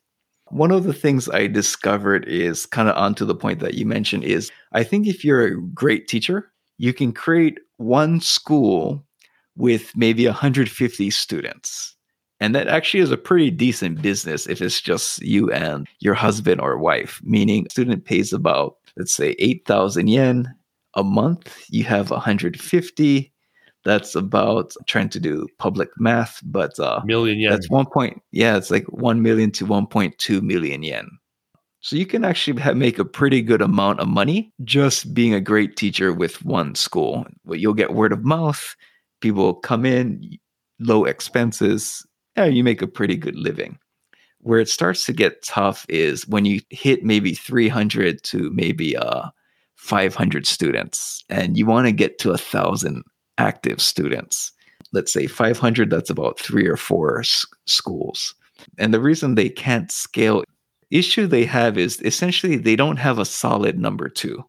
One 0.51 0.71
of 0.71 0.85
the 0.85 0.93
things 0.93 1.29
I 1.29 1.49
discovered 1.49 2.29
is 2.29 2.65
kind 2.67 2.89
of 2.89 2.97
onto 2.97 3.25
the 3.25 3.35
point 3.35 3.59
that 3.59 3.75
you 3.75 3.87
mentioned 3.87 4.23
is 4.23 4.53
I 4.73 4.85
think 4.85 5.09
if 5.09 5.25
you're 5.25 5.47
a 5.47 5.61
great 5.61 6.07
teacher, 6.07 6.53
you 6.79 6.93
can 6.93 7.13
create 7.13 7.59
one 7.79 8.21
school 8.21 9.05
with 9.57 9.91
maybe 9.97 10.27
150 10.27 11.11
students. 11.11 11.97
And 12.39 12.55
that 12.55 12.69
actually 12.69 13.01
is 13.01 13.11
a 13.11 13.17
pretty 13.17 13.51
decent 13.51 14.01
business 14.01 14.47
if 14.47 14.63
it's 14.63 14.81
just 14.81 15.23
you 15.23 15.51
and 15.51 15.89
your 15.99 16.15
husband 16.15 16.61
or 16.61 16.79
wife, 16.79 17.21
meaning 17.25 17.67
student 17.71 18.05
pays 18.05 18.33
about, 18.33 18.77
let's 18.97 19.15
say, 19.15 19.35
8,000 19.41 20.09
yen 20.09 20.55
a 20.95 21.05
month. 21.05 21.65
You 21.71 21.85
have 21.85 22.11
150. 22.11 23.33
That's 23.85 24.15
about 24.15 24.73
trying 24.87 25.09
to 25.11 25.21
do 25.21 25.49
public 25.59 25.89
math, 25.99 26.41
but 26.45 26.79
uh, 26.79 27.01
Million 27.05 27.41
yen. 27.41 27.51
that's 27.51 27.69
one 27.69 27.87
point. 27.87 28.23
Yeah, 28.31 28.57
it's 28.57 28.71
like 28.71 28.85
1 28.87 29.23
million 29.23 29.51
to 29.53 29.67
1.2 29.67 30.41
million 30.43 30.83
yen. 30.85 31.09
So 31.81 31.97
you 31.97 32.07
can 32.07 32.25
actually 32.25 32.61
ha- 32.61 32.75
make 32.75 33.01
a 33.01 33.05
pretty 33.05 33.43
good 33.43 33.61
amount 33.61 33.99
of 33.99 34.07
money 34.07 34.53
just 34.63 35.13
being 35.13 35.35
a 35.35 35.41
great 35.41 35.77
teacher 35.77 36.13
with 36.13 36.45
one 36.45 36.77
school. 36.77 37.27
Well, 37.45 37.59
you'll 37.59 37.75
get 37.75 37.93
word 37.95 38.13
of 38.13 38.25
mouth. 38.25 38.77
People 39.21 39.55
come 39.55 39.85
in, 39.85 40.39
low 40.79 41.05
expenses, 41.05 42.07
yeah, 42.37 42.45
you 42.47 42.65
make 42.65 42.83
a 42.83 42.87
pretty 42.87 43.17
good 43.17 43.37
living. 43.37 43.79
Where 44.41 44.59
it 44.61 44.69
starts 44.69 45.05
to 45.07 45.13
get 45.13 45.43
tough 45.45 45.87
is 45.89 46.27
when 46.27 46.45
you 46.45 46.61
hit 46.71 47.05
maybe 47.05 47.35
300 47.35 48.23
to 48.25 48.51
maybe 48.51 48.97
uh, 48.97 49.29
500 49.83 50.47
students, 50.47 51.25
and 51.29 51.59
you 51.59 51.67
want 51.67 51.89
to 51.89 51.93
get 51.93 52.21
to 52.21 52.31
a 52.31 52.39
thousand 52.39 53.03
active 53.37 53.83
students. 53.83 54.53
Let's 54.93 55.13
say 55.13 55.27
500, 55.27 55.91
that's 55.91 56.09
about 56.09 56.39
three 56.39 56.69
or 56.69 56.77
four 56.77 57.19
s- 57.19 57.45
schools. 57.67 58.33
And 58.79 58.95
the 58.95 59.01
reason 59.01 59.35
they 59.35 59.49
can't 59.49 59.91
scale 59.91 60.45
issue 60.93 61.27
they 61.27 61.45
have 61.47 61.77
is 61.77 62.01
essentially 62.03 62.57
they 62.57 62.77
don't 62.77 62.99
have 62.99 63.19
a 63.19 63.25
solid 63.25 63.77
number 63.77 64.09
two. 64.09 64.45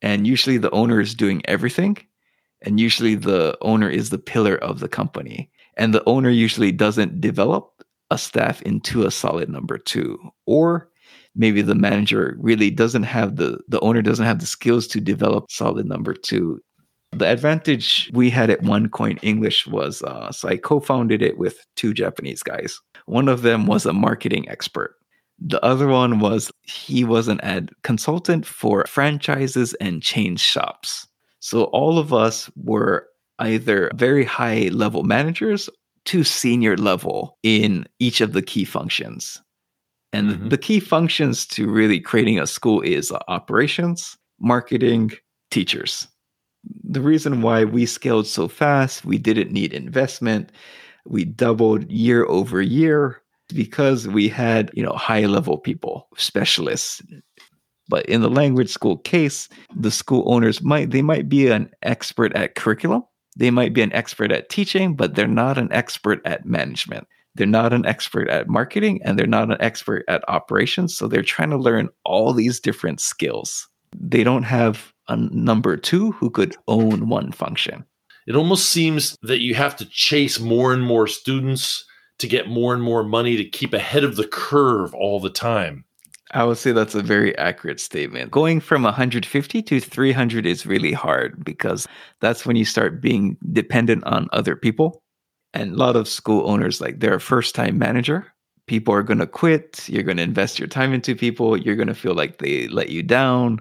And 0.00 0.26
usually 0.26 0.56
the 0.56 0.70
owner 0.70 0.98
is 0.98 1.14
doing 1.14 1.42
everything. 1.44 1.98
And 2.62 2.80
usually 2.80 3.16
the 3.16 3.58
owner 3.60 3.90
is 3.90 4.08
the 4.08 4.18
pillar 4.18 4.56
of 4.56 4.80
the 4.80 4.88
company. 4.88 5.50
And 5.76 5.92
the 5.92 6.04
owner 6.06 6.30
usually 6.30 6.72
doesn't 6.72 7.20
develop 7.20 7.82
a 8.10 8.16
staff 8.16 8.62
into 8.62 9.04
a 9.04 9.10
solid 9.10 9.50
number 9.50 9.76
two. 9.76 10.18
Or 10.46 10.89
maybe 11.34 11.62
the 11.62 11.74
manager 11.74 12.36
really 12.40 12.70
doesn't 12.70 13.04
have 13.04 13.36
the, 13.36 13.58
the 13.68 13.80
owner 13.80 14.02
doesn't 14.02 14.26
have 14.26 14.40
the 14.40 14.46
skills 14.46 14.86
to 14.88 15.00
develop 15.00 15.50
solid 15.50 15.86
number 15.86 16.14
two. 16.14 16.60
The 17.12 17.26
advantage 17.26 18.10
we 18.12 18.30
had 18.30 18.50
at 18.50 18.62
one 18.62 18.88
OneCoin 18.88 19.18
English 19.22 19.66
was 19.66 20.02
uh, 20.02 20.30
so 20.30 20.48
I 20.48 20.56
co 20.56 20.78
founded 20.78 21.22
it 21.22 21.38
with 21.38 21.66
two 21.74 21.92
Japanese 21.92 22.42
guys. 22.42 22.80
One 23.06 23.28
of 23.28 23.42
them 23.42 23.66
was 23.66 23.84
a 23.84 23.92
marketing 23.92 24.48
expert. 24.48 24.94
The 25.40 25.64
other 25.64 25.88
one 25.88 26.20
was 26.20 26.52
he 26.62 27.02
was 27.02 27.26
an 27.26 27.40
ad 27.40 27.70
consultant 27.82 28.46
for 28.46 28.84
franchises 28.86 29.74
and 29.74 30.02
chain 30.02 30.36
shops. 30.36 31.08
So 31.40 31.64
all 31.64 31.98
of 31.98 32.12
us 32.12 32.50
were 32.56 33.08
either 33.38 33.90
very 33.94 34.24
high 34.24 34.68
level 34.68 35.02
managers 35.02 35.68
to 36.04 36.24
senior 36.24 36.76
level 36.76 37.38
in 37.42 37.86
each 37.98 38.20
of 38.20 38.34
the 38.34 38.42
key 38.42 38.64
functions. 38.64 39.40
And 40.12 40.30
mm-hmm. 40.30 40.48
the 40.48 40.58
key 40.58 40.80
functions 40.80 41.46
to 41.48 41.70
really 41.70 42.00
creating 42.00 42.38
a 42.38 42.46
school 42.46 42.80
is 42.80 43.12
operations, 43.28 44.16
marketing, 44.40 45.12
teachers. 45.50 46.08
The 46.84 47.00
reason 47.00 47.42
why 47.42 47.64
we 47.64 47.86
scaled 47.86 48.26
so 48.26 48.48
fast, 48.48 49.04
we 49.04 49.18
didn't 49.18 49.52
need 49.52 49.72
investment, 49.72 50.52
we 51.06 51.24
doubled 51.24 51.90
year 51.90 52.26
over 52.26 52.60
year 52.60 53.22
because 53.54 54.06
we 54.06 54.28
had, 54.28 54.70
you 54.74 54.82
know, 54.82 54.92
high 54.92 55.26
level 55.26 55.58
people, 55.58 56.08
specialists. 56.16 57.02
But 57.88 58.06
in 58.06 58.20
the 58.20 58.30
language 58.30 58.70
school 58.70 58.98
case, 58.98 59.48
the 59.74 59.90
school 59.90 60.22
owners 60.26 60.62
might 60.62 60.90
they 60.90 61.02
might 61.02 61.28
be 61.28 61.48
an 61.48 61.70
expert 61.82 62.32
at 62.34 62.54
curriculum. 62.54 63.04
They 63.36 63.50
might 63.50 63.72
be 63.72 63.82
an 63.82 63.92
expert 63.92 64.30
at 64.32 64.48
teaching, 64.48 64.94
but 64.94 65.14
they're 65.14 65.26
not 65.26 65.58
an 65.58 65.72
expert 65.72 66.20
at 66.24 66.44
management. 66.44 67.08
They're 67.34 67.46
not 67.46 67.72
an 67.72 67.86
expert 67.86 68.28
at 68.28 68.48
marketing 68.48 69.00
and 69.04 69.18
they're 69.18 69.26
not 69.26 69.50
an 69.50 69.56
expert 69.60 70.04
at 70.08 70.28
operations. 70.28 70.96
So 70.96 71.06
they're 71.06 71.22
trying 71.22 71.50
to 71.50 71.56
learn 71.56 71.88
all 72.04 72.32
these 72.32 72.60
different 72.60 73.00
skills. 73.00 73.68
They 73.98 74.24
don't 74.24 74.42
have 74.44 74.92
a 75.08 75.16
number 75.16 75.76
two 75.76 76.12
who 76.12 76.30
could 76.30 76.56
own 76.68 77.08
one 77.08 77.32
function. 77.32 77.84
It 78.26 78.36
almost 78.36 78.70
seems 78.70 79.16
that 79.22 79.40
you 79.40 79.54
have 79.54 79.76
to 79.76 79.84
chase 79.86 80.38
more 80.38 80.72
and 80.72 80.82
more 80.82 81.06
students 81.06 81.84
to 82.18 82.28
get 82.28 82.48
more 82.48 82.74
and 82.74 82.82
more 82.82 83.02
money 83.02 83.36
to 83.36 83.44
keep 83.44 83.72
ahead 83.72 84.04
of 84.04 84.16
the 84.16 84.26
curve 84.26 84.94
all 84.94 85.20
the 85.20 85.30
time. 85.30 85.84
I 86.32 86.44
would 86.44 86.58
say 86.58 86.70
that's 86.70 86.94
a 86.94 87.02
very 87.02 87.36
accurate 87.38 87.80
statement. 87.80 88.30
Going 88.30 88.60
from 88.60 88.84
150 88.84 89.62
to 89.62 89.80
300 89.80 90.46
is 90.46 90.64
really 90.64 90.92
hard 90.92 91.44
because 91.44 91.88
that's 92.20 92.46
when 92.46 92.54
you 92.54 92.64
start 92.64 93.00
being 93.00 93.36
dependent 93.52 94.04
on 94.04 94.28
other 94.32 94.54
people. 94.54 95.02
And 95.52 95.72
a 95.72 95.76
lot 95.76 95.96
of 95.96 96.08
school 96.08 96.48
owners, 96.48 96.80
like 96.80 97.00
they're 97.00 97.14
a 97.14 97.20
first 97.20 97.54
time 97.54 97.78
manager. 97.78 98.26
People 98.66 98.94
are 98.94 99.02
going 99.02 99.18
to 99.18 99.26
quit. 99.26 99.88
You're 99.88 100.04
going 100.04 100.18
to 100.18 100.22
invest 100.22 100.58
your 100.58 100.68
time 100.68 100.92
into 100.92 101.16
people. 101.16 101.56
You're 101.56 101.76
going 101.76 101.88
to 101.88 101.94
feel 101.94 102.14
like 102.14 102.38
they 102.38 102.68
let 102.68 102.90
you 102.90 103.02
down. 103.02 103.60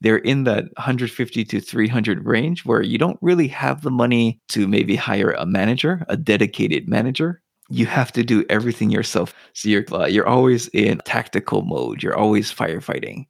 They're 0.00 0.16
in 0.16 0.44
that 0.44 0.64
150 0.76 1.44
to 1.44 1.60
300 1.60 2.26
range 2.26 2.64
where 2.64 2.82
you 2.82 2.98
don't 2.98 3.18
really 3.20 3.48
have 3.48 3.82
the 3.82 3.90
money 3.90 4.40
to 4.48 4.66
maybe 4.66 4.96
hire 4.96 5.32
a 5.32 5.46
manager, 5.46 6.04
a 6.08 6.16
dedicated 6.16 6.88
manager 6.88 7.42
you 7.70 7.86
have 7.86 8.12
to 8.12 8.22
do 8.22 8.44
everything 8.50 8.90
yourself. 8.90 9.32
So 9.54 9.68
you're 9.68 9.84
uh, 9.92 10.06
you're 10.06 10.26
always 10.26 10.68
in 10.68 10.98
tactical 11.04 11.62
mode. 11.62 12.02
You're 12.02 12.16
always 12.16 12.52
firefighting. 12.52 13.26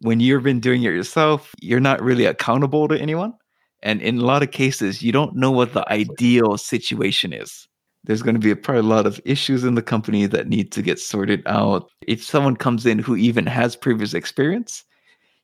When 0.00 0.20
you've 0.20 0.44
been 0.44 0.60
doing 0.60 0.82
it 0.82 0.92
yourself, 0.92 1.52
you're 1.60 1.80
not 1.80 2.00
really 2.02 2.26
accountable 2.26 2.86
to 2.88 3.00
anyone. 3.00 3.34
And 3.82 4.02
in 4.02 4.18
a 4.18 4.24
lot 4.24 4.42
of 4.42 4.50
cases, 4.50 5.02
you 5.02 5.12
don't 5.12 5.36
know 5.36 5.50
what 5.50 5.72
the 5.72 5.90
ideal 5.90 6.58
situation 6.58 7.32
is. 7.32 7.68
There's 8.04 8.22
going 8.22 8.34
to 8.34 8.40
be 8.40 8.50
a, 8.50 8.56
probably 8.56 8.80
a 8.80 8.94
lot 8.94 9.06
of 9.06 9.20
issues 9.24 9.64
in 9.64 9.74
the 9.74 9.82
company 9.82 10.26
that 10.26 10.48
need 10.48 10.72
to 10.72 10.82
get 10.82 10.98
sorted 10.98 11.42
out. 11.46 11.88
If 12.06 12.24
someone 12.24 12.56
comes 12.56 12.86
in 12.86 12.98
who 12.98 13.16
even 13.16 13.46
has 13.46 13.76
previous 13.76 14.14
experience, 14.14 14.84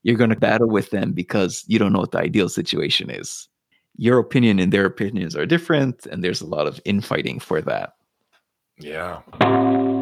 you're 0.03 0.17
going 0.17 0.31
to 0.31 0.37
battle 0.37 0.69
with 0.69 0.91
them 0.91 1.13
because 1.13 1.65
you 1.67 1.79
don't 1.79 1.93
know 1.93 2.01
what 2.01 2.13
the 2.13 2.19
ideal 2.19 2.49
situation 2.49 3.11
is 3.11 3.49
your 3.97 4.19
opinion 4.19 4.59
and 4.59 4.73
their 4.73 4.87
opinions 4.87 5.37
are 5.37 5.47
different, 5.47 6.07
and 6.07 6.23
there's 6.23 6.41
a 6.41 6.47
lot 6.47 6.67
of 6.67 6.81
infighting 6.85 7.39
for 7.39 7.61
that. 7.63 7.95
Yeah. 8.79 9.21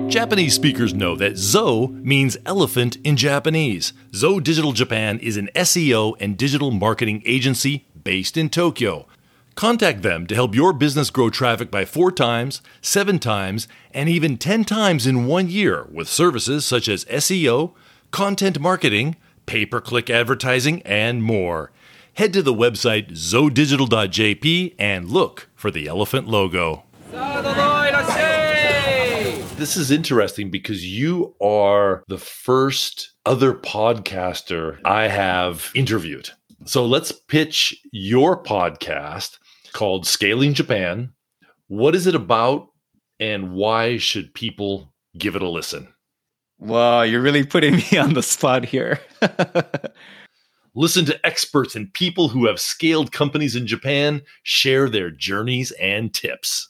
Japanese 0.08 0.54
speakers 0.54 0.94
know 0.94 1.14
that 1.16 1.36
Zo 1.36 1.88
means 1.88 2.38
elephant 2.46 2.96
in 3.04 3.16
Japanese. 3.16 3.92
Zo 4.14 4.40
Digital 4.40 4.72
Japan 4.72 5.18
is 5.18 5.36
an 5.36 5.50
SEO 5.54 6.14
and 6.20 6.36
digital 6.38 6.70
marketing 6.70 7.22
agency 7.26 7.86
based 8.04 8.36
in 8.36 8.48
Tokyo. 8.48 9.06
Contact 9.54 10.02
them 10.02 10.26
to 10.26 10.34
help 10.34 10.54
your 10.54 10.72
business 10.72 11.10
grow 11.10 11.28
traffic 11.28 11.70
by 11.70 11.84
four 11.84 12.10
times, 12.10 12.62
seven 12.80 13.18
times, 13.18 13.68
and 13.92 14.08
even 14.08 14.38
10 14.38 14.64
times 14.64 15.06
in 15.06 15.26
one 15.26 15.48
year 15.48 15.86
with 15.92 16.08
services 16.08 16.64
such 16.64 16.88
as 16.88 17.04
SEO, 17.06 17.72
content 18.10 18.58
marketing, 18.58 19.16
pay 19.46 19.66
per 19.66 19.80
click 19.80 20.08
advertising, 20.08 20.82
and 20.82 21.22
more 21.22 21.70
head 22.14 22.32
to 22.32 22.42
the 22.42 22.54
website 22.54 23.12
zodigital.jp 23.12 24.74
and 24.78 25.10
look 25.10 25.48
for 25.54 25.70
the 25.70 25.86
elephant 25.86 26.28
logo. 26.28 26.84
This 29.56 29.76
is 29.76 29.90
interesting 29.90 30.50
because 30.50 30.84
you 30.84 31.34
are 31.40 32.02
the 32.08 32.18
first 32.18 33.12
other 33.24 33.54
podcaster 33.54 34.80
I 34.84 35.06
have 35.08 35.70
interviewed. 35.74 36.30
So 36.64 36.86
let's 36.86 37.10
pitch 37.10 37.76
your 37.90 38.40
podcast 38.40 39.38
called 39.72 40.06
Scaling 40.06 40.54
Japan. 40.54 41.12
What 41.66 41.96
is 41.96 42.06
it 42.06 42.14
about 42.14 42.68
and 43.18 43.52
why 43.52 43.98
should 43.98 44.32
people 44.34 44.92
give 45.18 45.34
it 45.34 45.42
a 45.42 45.48
listen? 45.48 45.88
Wow, 46.58 47.02
you're 47.02 47.20
really 47.20 47.44
putting 47.44 47.76
me 47.92 47.98
on 47.98 48.14
the 48.14 48.22
spot 48.22 48.64
here. 48.64 49.00
Listen 50.74 51.04
to 51.04 51.26
experts 51.26 51.74
and 51.74 51.92
people 51.92 52.28
who 52.28 52.46
have 52.46 52.60
scaled 52.60 53.12
companies 53.12 53.56
in 53.56 53.66
Japan 53.66 54.22
share 54.44 54.88
their 54.88 55.10
journeys 55.10 55.70
and 55.72 56.14
tips. 56.14 56.68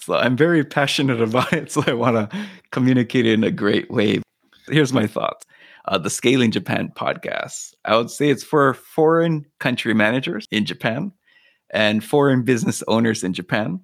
So 0.00 0.16
I'm 0.16 0.36
very 0.36 0.64
passionate 0.64 1.20
about 1.20 1.52
it, 1.52 1.70
so 1.70 1.84
I 1.86 1.92
want 1.92 2.16
to 2.16 2.46
communicate 2.70 3.26
it 3.26 3.34
in 3.34 3.44
a 3.44 3.50
great 3.50 3.90
way. 3.90 4.20
Here's 4.68 4.92
my 4.92 5.06
thoughts. 5.06 5.44
Uh, 5.86 5.98
the 5.98 6.10
Scaling 6.10 6.50
Japan 6.50 6.90
podcast. 6.96 7.74
I 7.84 7.96
would 7.96 8.10
say 8.10 8.30
it's 8.30 8.44
for 8.44 8.74
foreign 8.74 9.44
country 9.60 9.94
managers 9.94 10.46
in 10.50 10.64
Japan 10.64 11.12
and 11.70 12.02
foreign 12.02 12.42
business 12.42 12.82
owners 12.88 13.22
in 13.22 13.32
Japan. 13.32 13.80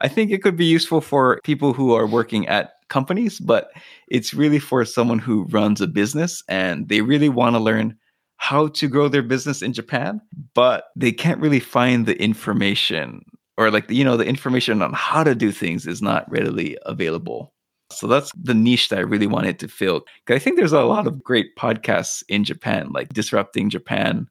I 0.00 0.08
think 0.08 0.30
it 0.30 0.42
could 0.42 0.56
be 0.56 0.64
useful 0.64 1.00
for 1.00 1.40
people 1.44 1.72
who 1.72 1.92
are 1.94 2.06
working 2.06 2.48
at 2.48 2.72
companies, 2.88 3.38
but 3.38 3.70
it's 4.08 4.34
really 4.34 4.58
for 4.58 4.84
someone 4.84 5.18
who 5.18 5.44
runs 5.44 5.80
a 5.80 5.86
business 5.86 6.42
and 6.48 6.88
they 6.88 7.00
really 7.00 7.28
want 7.28 7.54
to 7.56 7.60
learn 7.60 7.96
how 8.36 8.68
to 8.68 8.88
grow 8.88 9.08
their 9.08 9.22
business 9.22 9.62
in 9.62 9.72
Japan, 9.72 10.20
but 10.54 10.86
they 10.96 11.12
can't 11.12 11.40
really 11.40 11.60
find 11.60 12.06
the 12.06 12.20
information 12.20 13.22
or 13.56 13.70
like 13.70 13.88
you 13.90 14.04
know 14.04 14.16
the 14.16 14.24
information 14.24 14.82
on 14.82 14.92
how 14.92 15.22
to 15.24 15.34
do 15.34 15.52
things 15.52 15.86
is 15.86 16.02
not 16.02 16.30
readily 16.30 16.76
available. 16.82 17.53
So 17.98 18.06
that's 18.06 18.30
the 18.40 18.54
niche 18.54 18.88
that 18.88 18.98
I 18.98 19.02
really 19.02 19.26
wanted 19.26 19.58
to 19.60 19.68
fill. 19.68 20.04
I 20.28 20.38
think 20.38 20.56
there's 20.56 20.72
a 20.72 20.82
lot 20.82 21.06
of 21.06 21.22
great 21.22 21.56
podcasts 21.56 22.22
in 22.28 22.44
Japan, 22.44 22.90
like 22.92 23.12
Disrupting 23.12 23.70
Japan, 23.70 24.28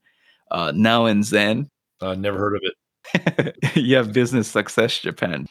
uh, 0.52 0.71
Now 0.76 1.06
and 1.06 1.23
Zen. 1.26 1.69
Uh, 2.02 2.15
never 2.15 2.38
heard 2.38 2.56
of 2.56 2.62
it. 2.63 2.73
you 3.76 3.95
have 3.95 4.13
Business 4.13 4.47
Success 4.47 4.99
Japan. 4.99 5.47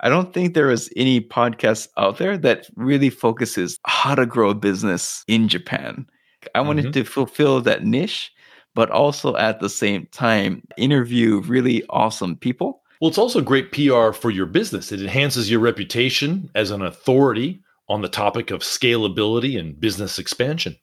I 0.00 0.08
don't 0.08 0.32
think 0.32 0.54
there 0.54 0.70
is 0.70 0.90
any 0.96 1.20
podcast 1.20 1.88
out 1.98 2.18
there 2.18 2.38
that 2.38 2.68
really 2.76 3.10
focuses 3.10 3.78
how 3.86 4.14
to 4.14 4.24
grow 4.24 4.50
a 4.50 4.54
business 4.54 5.24
in 5.28 5.48
Japan. 5.48 6.06
I 6.54 6.62
wanted 6.62 6.86
mm-hmm. 6.86 6.92
to 6.92 7.04
fulfill 7.04 7.60
that 7.62 7.84
niche, 7.84 8.32
but 8.74 8.90
also 8.90 9.36
at 9.36 9.60
the 9.60 9.68
same 9.68 10.06
time 10.10 10.62
interview 10.78 11.40
really 11.40 11.84
awesome 11.90 12.36
people. 12.36 12.79
Well, 13.00 13.08
it's 13.08 13.18
also 13.18 13.40
great 13.40 13.72
PR 13.72 14.12
for 14.12 14.30
your 14.30 14.44
business. 14.44 14.92
It 14.92 15.00
enhances 15.00 15.50
your 15.50 15.60
reputation 15.60 16.50
as 16.54 16.70
an 16.70 16.82
authority 16.82 17.62
on 17.88 18.02
the 18.02 18.08
topic 18.08 18.50
of 18.50 18.60
scalability 18.60 19.58
and 19.58 19.80
business 19.80 20.18
expansion. 20.18 20.76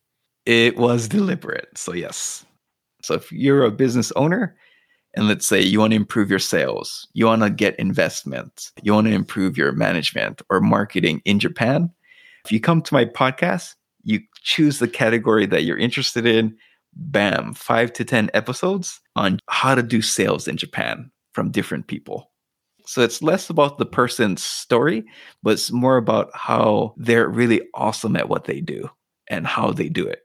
It 0.48 0.78
was 0.78 1.08
deliberate. 1.08 1.70
So, 1.78 1.94
yes. 1.94 2.44
So, 3.04 3.14
if 3.14 3.32
you're 3.32 3.64
a 3.64 3.72
business 3.72 4.12
owner 4.16 4.58
and 5.16 5.28
let's 5.28 5.48
say 5.48 5.62
you 5.62 5.80
want 5.80 5.92
to 5.92 5.98
improve 5.98 6.32
your 6.32 6.40
sales, 6.40 7.08
you 7.14 7.28
want 7.28 7.44
to 7.44 7.52
get 7.52 7.76
investment, 7.76 8.72
you 8.82 8.94
want 8.94 9.06
to 9.06 9.14
improve 9.14 9.56
your 9.56 9.72
management 9.74 10.42
or 10.50 10.60
marketing 10.60 11.22
in 11.24 11.38
Japan, 11.38 11.92
if 12.46 12.52
you 12.52 12.60
come 12.60 12.82
to 12.82 12.94
my 12.96 13.06
podcast, 13.06 13.76
you 14.04 14.22
choose 14.42 14.80
the 14.80 14.88
category 14.88 15.46
that 15.46 15.66
you're 15.66 15.78
interested 15.78 16.26
in, 16.26 16.58
bam, 16.96 17.54
five 17.54 17.94
to 17.94 18.04
10 18.04 18.32
episodes 18.34 19.00
on 19.16 19.40
how 19.50 19.76
to 19.76 19.84
do 19.84 20.02
sales 20.02 20.48
in 20.48 20.58
Japan 20.58 21.12
from 21.38 21.52
different 21.52 21.86
people. 21.86 22.32
So 22.88 23.04
it's 23.04 23.22
less 23.22 23.52
about 23.52 23.78
the 23.78 23.86
person's 23.86 24.44
story, 24.44 25.06
but 25.44 25.52
it's 25.52 25.72
more 25.72 25.98
about 25.98 26.32
how 26.34 26.96
they're 26.98 27.30
really 27.30 27.62
awesome 27.76 28.16
at 28.16 28.28
what 28.28 28.46
they 28.46 28.60
do 28.60 28.90
and 29.28 29.46
how 29.46 29.72
they 29.72 29.88
do 29.88 30.08
it. 30.08 30.22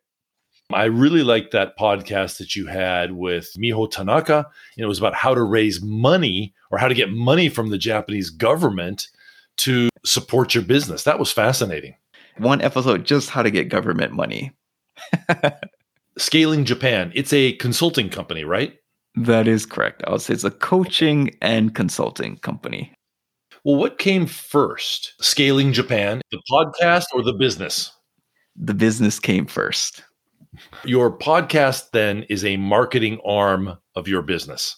I 0.72 0.84
really 0.84 1.22
liked 1.22 1.52
that 1.52 1.76
podcast 1.78 2.38
that 2.38 2.56
you 2.56 2.64
had 2.64 3.12
with 3.12 3.52
Miho 3.58 3.90
Tanaka. 3.90 4.46
it 4.78 4.86
was 4.86 4.98
about 4.98 5.14
how 5.14 5.34
to 5.34 5.42
raise 5.42 5.82
money 5.82 6.54
or 6.70 6.78
how 6.78 6.88
to 6.88 6.94
get 6.94 7.10
money 7.10 7.50
from 7.50 7.68
the 7.68 7.76
Japanese 7.76 8.30
government 8.30 9.08
to 9.58 9.90
support 10.06 10.54
your 10.54 10.64
business. 10.64 11.02
That 11.02 11.18
was 11.18 11.30
fascinating. 11.30 11.94
One 12.38 12.62
episode 12.62 13.04
just 13.04 13.28
how 13.28 13.42
to 13.42 13.50
get 13.50 13.68
government 13.68 14.14
money. 14.14 14.52
Scaling 16.16 16.64
Japan. 16.64 17.12
It's 17.14 17.34
a 17.34 17.52
consulting 17.56 18.08
company, 18.08 18.44
right? 18.44 18.78
That 19.14 19.46
is 19.46 19.66
correct. 19.66 20.02
I 20.06 20.10
would 20.12 20.22
say 20.22 20.34
it's 20.34 20.44
a 20.44 20.50
coaching 20.50 21.36
and 21.42 21.74
consulting 21.74 22.38
company. 22.38 22.92
Well, 23.64 23.76
what 23.76 23.98
came 23.98 24.26
first? 24.26 25.14
Scaling 25.20 25.72
Japan, 25.72 26.20
the 26.30 26.42
podcast, 26.50 27.04
or 27.14 27.22
the 27.22 27.34
business? 27.34 27.92
The 28.56 28.74
business 28.74 29.20
came 29.20 29.46
first. 29.46 30.02
Your 30.84 31.16
podcast 31.16 31.90
then 31.92 32.24
is 32.24 32.44
a 32.44 32.56
marketing 32.56 33.20
arm 33.24 33.78
of 33.94 34.08
your 34.08 34.22
business. 34.22 34.76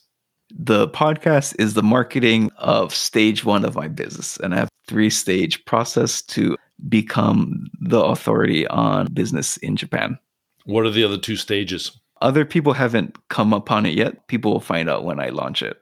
The 0.51 0.88
podcast 0.88 1.57
is 1.59 1.75
the 1.75 1.83
marketing 1.83 2.51
of 2.59 2.94
stage 2.94 3.44
one 3.44 3.64
of 3.64 3.75
my 3.75 3.88
business. 3.88 4.37
And 4.38 4.55
I 4.55 4.59
have 4.59 4.68
three 4.87 5.11
stage 5.11 5.64
process 5.64 6.23
to 6.23 6.57
become 6.88 7.66
the 7.81 8.01
authority 8.01 8.66
on 8.68 9.12
business 9.12 9.57
in 9.59 9.77
Japan. 9.77 10.18
What 10.66 10.85
are 10.85 10.90
the 10.90 11.05
other 11.05 11.18
two 11.18 11.37
stages? 11.37 11.99
Other 12.24 12.46
people 12.46 12.72
haven't 12.72 13.18
come 13.28 13.52
upon 13.52 13.84
it 13.84 13.98
yet. 13.98 14.28
People 14.28 14.54
will 14.54 14.60
find 14.60 14.88
out 14.88 15.04
when 15.04 15.20
I 15.20 15.28
launch 15.28 15.62
it. 15.62 15.76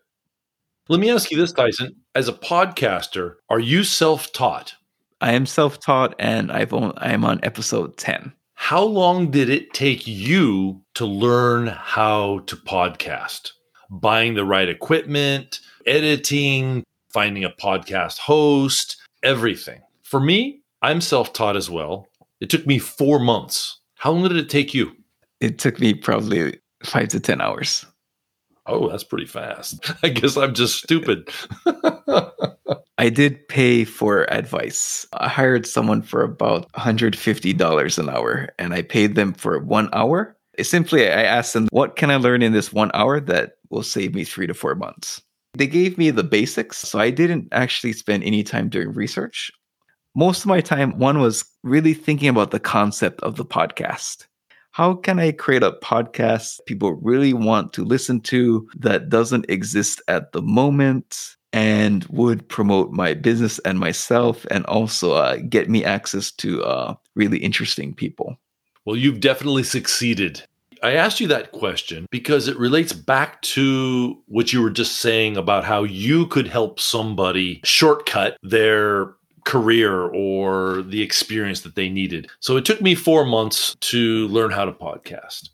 Let 0.88 0.98
me 0.98 1.09
ask 1.09 1.31
you 1.31 1.37
this, 1.37 1.52
Tyson. 1.52 1.94
As 2.16 2.26
a 2.26 2.33
podcaster, 2.33 3.35
are 3.48 3.61
you 3.61 3.85
self 3.85 4.33
taught? 4.33 4.74
I 5.20 5.35
am 5.35 5.46
self 5.46 5.78
taught 5.78 6.16
and 6.18 6.50
I've 6.50 6.72
only, 6.72 6.94
I 6.96 7.12
am 7.12 7.24
on 7.24 7.38
episode 7.44 7.96
10. 7.96 8.33
How 8.55 8.83
long 8.83 9.31
did 9.31 9.50
it 9.50 9.72
take 9.72 10.05
you 10.09 10.83
to 10.94 11.07
learn 11.07 11.68
how 11.68 12.40
to 12.46 12.57
podcast? 12.57 13.52
Buying 13.88 14.35
the 14.35 14.44
right 14.44 14.68
equipment, 14.68 15.61
editing, 15.87 16.83
finding 17.12 17.44
a 17.44 17.50
podcast 17.50 18.18
host, 18.18 18.96
everything. 19.22 19.81
For 20.02 20.18
me, 20.18 20.62
I'm 20.83 21.02
self 21.02 21.33
taught 21.33 21.55
as 21.55 21.70
well. 21.70 22.09
It 22.40 22.50
took 22.50 22.66
me 22.66 22.81
four 22.81 23.20
months. 23.20 23.78
How 23.94 24.11
long 24.11 24.24
did 24.24 24.37
it 24.37 24.50
take 24.50 24.74
you? 24.74 24.96
It 25.42 25.59
took 25.59 25.81
me 25.81 25.92
probably 25.92 26.61
five 26.85 27.09
to 27.09 27.18
10 27.18 27.40
hours. 27.40 27.85
Oh, 28.66 28.88
that's 28.88 29.02
pretty 29.02 29.26
fast. 29.26 29.92
I 30.05 30.09
guess 30.09 30.37
I'm 30.37 30.55
just 30.55 30.81
stupid. 30.81 31.28
I 32.98 33.09
did 33.09 33.48
pay 33.48 33.85
for 33.85 34.33
advice. 34.33 35.05
I 35.14 35.28
hired 35.28 35.66
someone 35.66 36.00
for 36.02 36.22
about 36.22 36.70
$150 36.74 37.98
an 37.98 38.09
hour 38.09 38.50
and 38.61 38.72
I 38.72 38.83
paid 38.83 39.16
them 39.16 39.33
for 39.33 39.59
one 39.59 39.88
hour. 39.92 40.37
Simply, 40.61 41.09
I 41.09 41.22
asked 41.24 41.55
them, 41.55 41.66
What 41.72 41.96
can 41.96 42.12
I 42.12 42.16
learn 42.16 42.42
in 42.42 42.52
this 42.52 42.72
one 42.72 42.92
hour 42.94 43.18
that 43.18 43.55
will 43.70 43.83
save 43.83 44.14
me 44.14 44.22
three 44.22 44.46
to 44.46 44.55
four 44.55 44.76
months? 44.76 45.20
They 45.55 45.66
gave 45.66 45.98
me 45.98 46.11
the 46.11 46.22
basics, 46.22 46.78
so 46.78 47.00
I 47.00 47.11
didn't 47.11 47.48
actually 47.50 47.94
spend 47.94 48.22
any 48.22 48.44
time 48.44 48.68
doing 48.68 48.92
research 48.92 49.50
most 50.14 50.40
of 50.40 50.46
my 50.46 50.61
time, 50.61 50.98
one 50.98 51.20
was 51.20 51.44
really 51.62 51.94
thinking 51.94 52.28
about 52.28 52.50
the 52.50 52.61
concept 52.61 53.22
of 53.22 53.37
the 53.37 53.44
podcast. 53.44 54.26
How 54.73 54.95
can 54.95 55.19
I 55.19 55.33
create 55.33 55.63
a 55.63 55.73
podcast 55.73 56.65
people 56.65 56.95
really 56.95 57.35
want 57.35 57.75
to 57.75 57.85
listen 57.85 58.21
to 58.23 58.67
that 58.77 59.11
doesn't 59.11 59.45
exist 59.51 60.01
at 60.09 60.33
the 60.33 60.41
moment 60.41 61.37
and 61.53 62.05
would 62.05 62.49
promote 62.49 62.91
my 62.91 63.13
business 63.13 63.59
and 63.67 63.79
myself 63.79 64.47
and 64.51 64.65
also 64.65 65.13
uh, 65.13 65.37
get 65.49 65.69
me 65.69 65.85
access 65.85 66.31
to 66.33 66.65
uh, 66.65 66.95
really 67.15 67.37
interesting 67.37 67.93
people? 67.93 68.39
Well, 68.87 68.97
you've 68.97 69.21
definitely 69.21 69.65
succeeded. 69.65 70.43
I 70.83 70.95
asked 70.95 71.21
you 71.21 71.29
that 71.29 71.53
question 71.53 72.07
because 72.11 72.49
it 72.49 72.59
relates 72.59 72.95
back 72.95 73.43
to 73.43 74.19
what 74.27 74.55
you 74.55 74.63
were 74.63 74.71
just 74.71 75.01
saying 75.01 75.37
about 75.37 75.65
how 75.65 75.85
you 75.85 76.27
could 76.27 76.49
help 76.49 76.81
somebody 76.81 77.61
shortcut 77.63 78.39
their 78.43 79.15
career 79.44 80.02
or 80.09 80.83
the 80.83 81.02
experience 81.02 81.61
that 81.62 81.74
they 81.74 81.88
needed. 81.88 82.31
So 82.40 82.57
it 82.57 82.64
took 82.64 82.81
me 82.81 82.94
four 82.94 83.24
months 83.24 83.76
to 83.81 84.28
learn 84.28 84.50
how 84.50 84.64
to 84.64 84.72
podcast. 84.72 85.50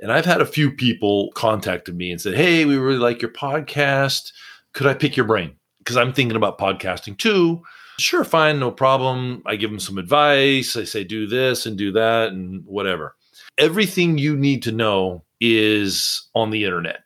And 0.00 0.12
I've 0.12 0.26
had 0.26 0.40
a 0.40 0.46
few 0.46 0.70
people 0.70 1.30
contacted 1.34 1.96
me 1.96 2.10
and 2.10 2.20
said, 2.20 2.34
Hey, 2.34 2.64
we 2.64 2.76
really 2.76 2.98
like 2.98 3.20
your 3.20 3.32
podcast. 3.32 4.32
Could 4.72 4.86
I 4.86 4.94
pick 4.94 5.16
your 5.16 5.26
brain? 5.26 5.56
Because 5.78 5.96
I'm 5.96 6.12
thinking 6.12 6.36
about 6.36 6.58
podcasting 6.58 7.18
too. 7.18 7.62
Sure, 7.98 8.22
fine, 8.22 8.60
no 8.60 8.70
problem. 8.70 9.42
I 9.44 9.56
give 9.56 9.70
them 9.70 9.80
some 9.80 9.98
advice. 9.98 10.76
I 10.76 10.84
say, 10.84 11.02
do 11.02 11.26
this 11.26 11.66
and 11.66 11.76
do 11.76 11.90
that 11.92 12.28
and 12.28 12.64
whatever. 12.64 13.16
Everything 13.58 14.18
you 14.18 14.36
need 14.36 14.62
to 14.64 14.72
know 14.72 15.24
is 15.40 16.28
on 16.34 16.50
the 16.50 16.64
internet, 16.64 17.00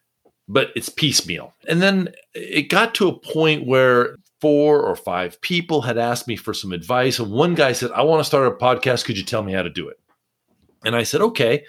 but 0.48 0.68
it's 0.76 0.90
piecemeal. 0.90 1.54
And 1.66 1.80
then 1.80 2.10
it 2.34 2.68
got 2.68 2.94
to 2.96 3.08
a 3.08 3.18
point 3.18 3.66
where 3.66 4.16
four 4.42 4.83
or 4.83 4.96
five 4.96 5.40
people 5.40 5.83
had 5.83 5.96
asked 5.96 6.26
me 6.26 6.35
for 6.35 6.52
some 6.52 6.72
advice. 6.72 7.20
And 7.20 7.31
one 7.31 7.55
guy 7.55 7.70
said, 7.70 7.92
I 7.92 8.02
want 8.02 8.18
to 8.18 8.24
start 8.24 8.48
a 8.48 8.50
podcast. 8.50 9.05
Could 9.05 9.16
you 9.16 9.22
tell 9.22 9.44
me 9.44 9.52
how 9.52 9.62
to 9.62 9.70
do 9.70 9.88
it? 9.88 10.00
And 10.85 10.96
I 10.96 11.05
said, 11.05 11.20
okay, 11.20 11.64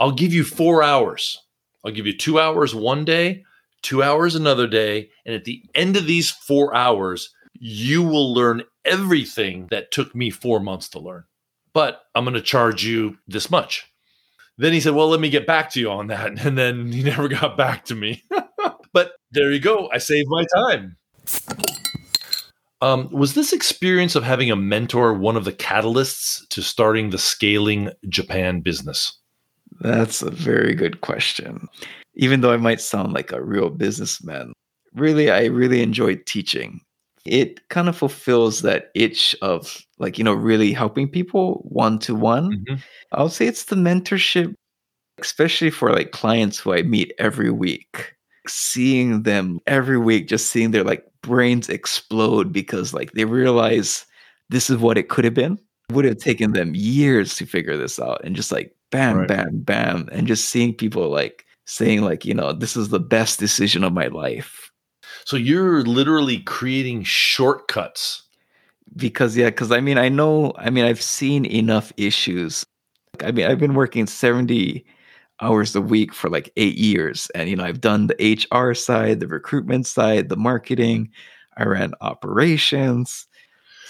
I'll 0.00 0.12
give 0.12 0.32
you 0.32 0.42
four 0.42 0.82
hours. 0.82 1.42
I'll 1.84 1.92
give 1.92 2.06
you 2.06 2.16
two 2.16 2.40
hours 2.40 2.74
one 2.74 3.04
day, 3.04 3.44
two 3.82 4.02
hours 4.02 4.34
another 4.34 4.66
day. 4.66 5.10
And 5.26 5.34
at 5.34 5.44
the 5.44 5.62
end 5.74 5.94
of 5.94 6.06
these 6.06 6.30
four 6.30 6.74
hours, 6.74 7.34
you 7.52 8.02
will 8.02 8.32
learn 8.32 8.62
everything 8.86 9.66
that 9.70 9.90
took 9.90 10.14
me 10.14 10.30
four 10.30 10.58
months 10.58 10.88
to 10.90 10.98
learn. 10.98 11.24
But 11.74 12.00
I'm 12.14 12.24
going 12.24 12.32
to 12.32 12.40
charge 12.40 12.82
you 12.82 13.18
this 13.28 13.50
much. 13.50 13.92
Then 14.56 14.72
he 14.72 14.80
said, 14.80 14.94
Well, 14.94 15.10
let 15.10 15.20
me 15.20 15.28
get 15.28 15.46
back 15.46 15.68
to 15.72 15.80
you 15.80 15.90
on 15.90 16.06
that. 16.06 16.38
And 16.46 16.56
then 16.56 16.90
he 16.92 17.02
never 17.02 17.28
got 17.28 17.58
back 17.58 17.84
to 17.86 17.94
me. 17.94 18.24
but 18.94 19.12
there 19.32 19.52
you 19.52 19.60
go. 19.60 19.90
I 19.92 19.98
saved 19.98 20.28
my 20.30 20.46
time. 20.56 20.96
Um, 22.82 23.08
was 23.10 23.34
this 23.34 23.52
experience 23.52 24.14
of 24.14 24.22
having 24.22 24.50
a 24.50 24.56
mentor 24.56 25.14
one 25.14 25.36
of 25.36 25.44
the 25.44 25.52
catalysts 25.52 26.46
to 26.48 26.62
starting 26.62 27.10
the 27.10 27.18
scaling 27.18 27.90
Japan 28.08 28.60
business? 28.60 29.18
That's 29.80 30.22
a 30.22 30.30
very 30.30 30.74
good 30.74 31.00
question. 31.00 31.68
Even 32.14 32.40
though 32.40 32.52
I 32.52 32.58
might 32.58 32.80
sound 32.80 33.12
like 33.12 33.32
a 33.32 33.42
real 33.42 33.70
businessman, 33.70 34.52
really, 34.94 35.30
I 35.30 35.46
really 35.46 35.82
enjoy 35.82 36.16
teaching. 36.26 36.80
It 37.24 37.66
kind 37.68 37.88
of 37.88 37.96
fulfills 37.96 38.62
that 38.62 38.90
itch 38.94 39.34
of 39.42 39.84
like, 39.98 40.16
you 40.18 40.24
know, 40.24 40.34
really 40.34 40.72
helping 40.72 41.08
people 41.08 41.66
one 41.68 41.98
to 42.00 42.14
one. 42.14 42.64
I'll 43.12 43.28
say 43.28 43.46
it's 43.46 43.64
the 43.64 43.76
mentorship, 43.76 44.54
especially 45.20 45.70
for 45.70 45.92
like 45.92 46.12
clients 46.12 46.58
who 46.58 46.72
I 46.72 46.82
meet 46.82 47.12
every 47.18 47.50
week. 47.50 48.14
Seeing 48.46 49.24
them 49.24 49.58
every 49.66 49.98
week, 49.98 50.28
just 50.28 50.52
seeing 50.52 50.70
their 50.70 50.84
like 50.84 51.04
brains 51.26 51.68
explode 51.68 52.52
because 52.52 52.94
like 52.94 53.12
they 53.12 53.24
realize 53.24 54.06
this 54.48 54.70
is 54.70 54.78
what 54.78 54.96
it 54.96 55.08
could 55.08 55.24
have 55.24 55.34
been. 55.34 55.58
It 55.88 55.94
would 55.94 56.04
have 56.04 56.16
mm. 56.16 56.22
taken 56.22 56.52
them 56.52 56.74
years 56.74 57.36
to 57.36 57.46
figure 57.46 57.76
this 57.76 58.00
out 58.00 58.20
and 58.24 58.34
just 58.34 58.50
like 58.52 58.74
bam, 58.90 59.18
right. 59.18 59.28
bam, 59.28 59.58
bam. 59.58 60.08
And 60.12 60.26
just 60.26 60.48
seeing 60.48 60.74
people 60.74 61.10
like 61.10 61.44
saying, 61.64 62.02
like, 62.02 62.24
you 62.24 62.34
know, 62.34 62.52
this 62.52 62.76
is 62.76 62.88
the 62.88 63.00
best 63.00 63.38
decision 63.38 63.84
of 63.84 63.92
my 63.92 64.06
life. 64.06 64.70
So 65.24 65.36
you're 65.36 65.82
literally 65.82 66.38
creating 66.38 67.02
shortcuts. 67.02 68.22
Because 68.96 69.36
yeah, 69.36 69.46
because 69.46 69.72
I 69.72 69.80
mean, 69.80 69.98
I 69.98 70.08
know, 70.08 70.52
I 70.56 70.70
mean, 70.70 70.84
I've 70.84 71.02
seen 71.02 71.44
enough 71.44 71.92
issues. 71.96 72.64
I 73.20 73.32
mean, 73.32 73.46
I've 73.46 73.58
been 73.58 73.74
working 73.74 74.06
70 74.06 74.86
hours 75.40 75.74
a 75.76 75.80
week 75.80 76.14
for 76.14 76.30
like 76.30 76.52
eight 76.56 76.76
years. 76.76 77.28
And, 77.34 77.48
you 77.48 77.56
know, 77.56 77.64
I've 77.64 77.80
done 77.80 78.06
the 78.06 78.38
HR 78.52 78.74
side, 78.74 79.20
the 79.20 79.28
recruitment 79.28 79.86
side, 79.86 80.28
the 80.28 80.36
marketing, 80.36 81.10
I 81.56 81.64
ran 81.64 81.92
operations. 82.00 83.26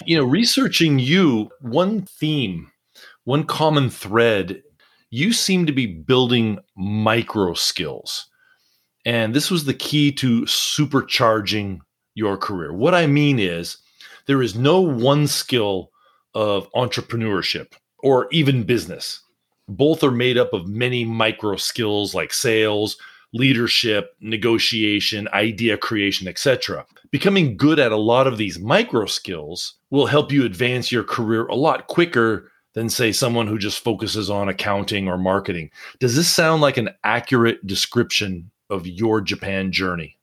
You 0.04 0.16
know, 0.16 0.24
researching 0.24 0.98
you, 0.98 1.50
one 1.60 2.02
theme, 2.02 2.70
one 3.24 3.44
common 3.44 3.90
thread, 3.90 4.62
you 5.10 5.32
seem 5.32 5.66
to 5.66 5.72
be 5.72 5.86
building 5.86 6.58
micro 6.76 7.54
skills. 7.54 8.28
And 9.04 9.34
this 9.34 9.50
was 9.50 9.64
the 9.64 9.74
key 9.74 10.12
to 10.12 10.42
supercharging 10.42 11.80
your 12.14 12.36
career. 12.36 12.72
What 12.72 12.94
I 12.94 13.06
mean 13.06 13.38
is, 13.38 13.78
there 14.26 14.42
is 14.42 14.56
no 14.56 14.80
one 14.80 15.28
skill 15.28 15.92
of 16.34 16.70
entrepreneurship 16.72 17.72
or 18.00 18.26
even 18.32 18.64
business 18.64 19.22
both 19.68 20.02
are 20.02 20.10
made 20.10 20.38
up 20.38 20.52
of 20.52 20.68
many 20.68 21.04
micro 21.04 21.56
skills 21.56 22.14
like 22.14 22.32
sales, 22.32 22.96
leadership, 23.32 24.14
negotiation, 24.20 25.28
idea 25.32 25.76
creation, 25.76 26.28
etc. 26.28 26.86
Becoming 27.10 27.56
good 27.56 27.78
at 27.78 27.92
a 27.92 27.96
lot 27.96 28.26
of 28.26 28.38
these 28.38 28.58
micro 28.58 29.06
skills 29.06 29.74
will 29.90 30.06
help 30.06 30.32
you 30.32 30.44
advance 30.44 30.90
your 30.90 31.04
career 31.04 31.46
a 31.46 31.54
lot 31.54 31.86
quicker 31.88 32.50
than, 32.74 32.88
say, 32.90 33.10
someone 33.10 33.46
who 33.46 33.58
just 33.58 33.82
focuses 33.82 34.30
on 34.30 34.48
accounting 34.48 35.08
or 35.08 35.16
marketing. 35.18 35.70
Does 35.98 36.14
this 36.14 36.28
sound 36.28 36.62
like 36.62 36.76
an 36.76 36.90
accurate 37.04 37.66
description 37.66 38.50
of 38.70 38.86
your 38.86 39.20
Japan 39.20 39.72
journey? 39.72 40.18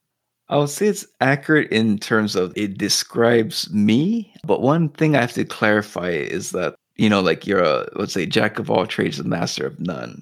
I 0.49 0.57
would 0.57 0.69
say 0.69 0.87
it's 0.87 1.07
accurate 1.19 1.71
in 1.71 1.97
terms 1.97 2.35
of 2.35 2.53
it 2.55 2.77
describes 2.77 3.71
me. 3.71 4.33
But 4.45 4.61
one 4.61 4.89
thing 4.89 5.15
I 5.15 5.21
have 5.21 5.33
to 5.33 5.45
clarify 5.45 6.09
is 6.09 6.51
that, 6.51 6.75
you 6.95 7.09
know, 7.09 7.21
like 7.21 7.47
you're 7.47 7.63
a, 7.63 7.87
let's 7.95 8.13
say, 8.13 8.25
jack 8.25 8.59
of 8.59 8.69
all 8.69 8.85
trades 8.85 9.19
and 9.19 9.29
master 9.29 9.65
of 9.65 9.79
none. 9.79 10.21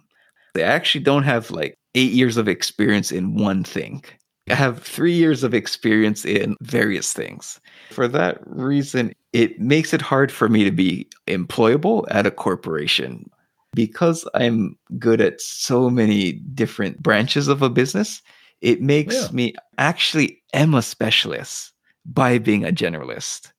They 0.53 0.63
actually 0.63 1.03
don't 1.03 1.23
have 1.23 1.51
like 1.51 1.75
eight 1.95 2.11
years 2.11 2.37
of 2.37 2.47
experience 2.47 3.11
in 3.11 3.35
one 3.35 3.63
thing. 3.63 4.03
I 4.49 4.55
have 4.55 4.83
three 4.83 5.13
years 5.13 5.43
of 5.43 5.53
experience 5.53 6.25
in 6.25 6.55
various 6.61 7.13
things. 7.13 7.59
For 7.91 8.07
that 8.07 8.39
reason, 8.45 9.13
it 9.33 9.59
makes 9.59 9.93
it 9.93 10.01
hard 10.01 10.31
for 10.31 10.49
me 10.49 10.63
to 10.63 10.71
be 10.71 11.07
employable 11.27 12.05
at 12.09 12.25
a 12.25 12.31
corporation. 12.31 13.29
Because 13.73 14.27
I'm 14.33 14.77
good 14.99 15.21
at 15.21 15.39
so 15.39 15.89
many 15.89 16.33
different 16.33 17.01
branches 17.01 17.47
of 17.47 17.61
a 17.61 17.69
business, 17.69 18.21
it 18.59 18.81
makes 18.81 19.15
yeah. 19.15 19.27
me 19.31 19.53
actually 19.77 20.41
am 20.53 20.73
a 20.73 20.81
specialist 20.81 21.71
by 22.05 22.37
being 22.37 22.65
a 22.65 22.71
generalist. 22.71 23.51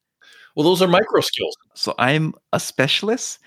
Well, 0.54 0.64
those 0.64 0.82
are 0.82 0.88
micro 0.88 1.22
skills. 1.22 1.56
So 1.74 1.94
I'm 1.98 2.34
a 2.52 2.60
specialist 2.60 3.38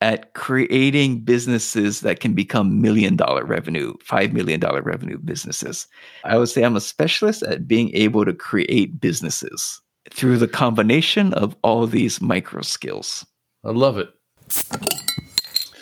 at 0.00 0.34
creating 0.34 1.20
businesses 1.20 2.00
that 2.00 2.20
can 2.20 2.32
become 2.32 2.80
million 2.80 3.16
dollar 3.16 3.44
revenue, 3.44 3.94
$5 3.98 4.32
million 4.32 4.60
revenue 4.60 5.18
businesses. 5.18 5.88
I 6.24 6.38
would 6.38 6.48
say 6.48 6.62
I'm 6.62 6.76
a 6.76 6.80
specialist 6.80 7.42
at 7.42 7.66
being 7.66 7.90
able 7.94 8.24
to 8.24 8.32
create 8.32 9.00
businesses 9.00 9.80
through 10.10 10.38
the 10.38 10.48
combination 10.48 11.34
of 11.34 11.56
all 11.62 11.86
these 11.86 12.20
micro 12.20 12.62
skills. 12.62 13.26
I 13.64 13.70
love 13.70 13.98
it. 13.98 14.08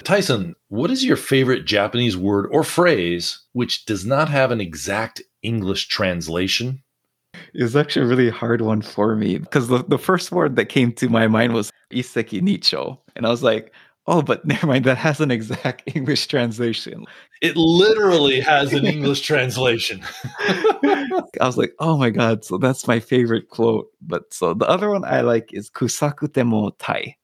Tyson, 0.03 0.55
what 0.69 0.91
is 0.91 1.05
your 1.05 1.17
favorite 1.17 1.65
Japanese 1.65 2.17
word 2.17 2.49
or 2.51 2.63
phrase 2.63 3.43
which 3.53 3.85
does 3.87 4.07
not 4.07 4.29
have 4.29 4.51
an 4.51 4.61
exact 4.61 5.21
English 5.43 5.89
translation? 5.89 6.83
It 7.55 7.63
was 7.63 7.77
actually 7.77 8.07
a 8.07 8.09
really 8.09 8.31
hard 8.31 8.61
one 8.61 8.83
for 8.83 9.17
me 9.17 9.39
because 9.39 9.69
the, 9.69 9.85
the 9.85 9.99
first 9.99 10.33
word 10.33 10.57
that 10.57 10.67
came 10.67 10.93
to 10.95 11.09
my 11.09 11.27
mind 11.27 11.53
was 11.53 11.73
Iseki 11.93 12.41
Nicho. 12.41 12.99
And 13.15 13.27
I 13.27 13.31
was 13.31 13.43
like, 13.43 13.73
Oh, 14.09 14.23
but 14.23 14.45
never 14.47 14.67
mind. 14.67 14.85
That 14.85 14.99
has 14.99 15.21
an 15.21 15.31
exact 15.31 15.83
English 15.95 16.27
translation. 16.27 17.05
It 17.43 17.57
literally 17.57 18.41
has 18.41 18.73
an 18.73 18.87
English 18.87 19.21
translation. 19.23 20.03
I 20.39 21.27
was 21.41 21.57
like, 21.57 21.75
oh 21.81 21.97
my 21.99 22.11
God. 22.11 22.45
So 22.45 22.57
that's 22.57 22.87
my 22.87 22.99
favorite 22.99 23.51
quote. 23.51 23.89
But 24.01 24.33
so 24.33 24.55
the 24.55 24.69
other 24.69 24.91
one 24.91 25.05
I 25.05 25.21
like 25.21 25.53
is 25.53 25.71
Kusakute 25.71 26.47
mo 26.47 26.71
tai. 26.79 27.17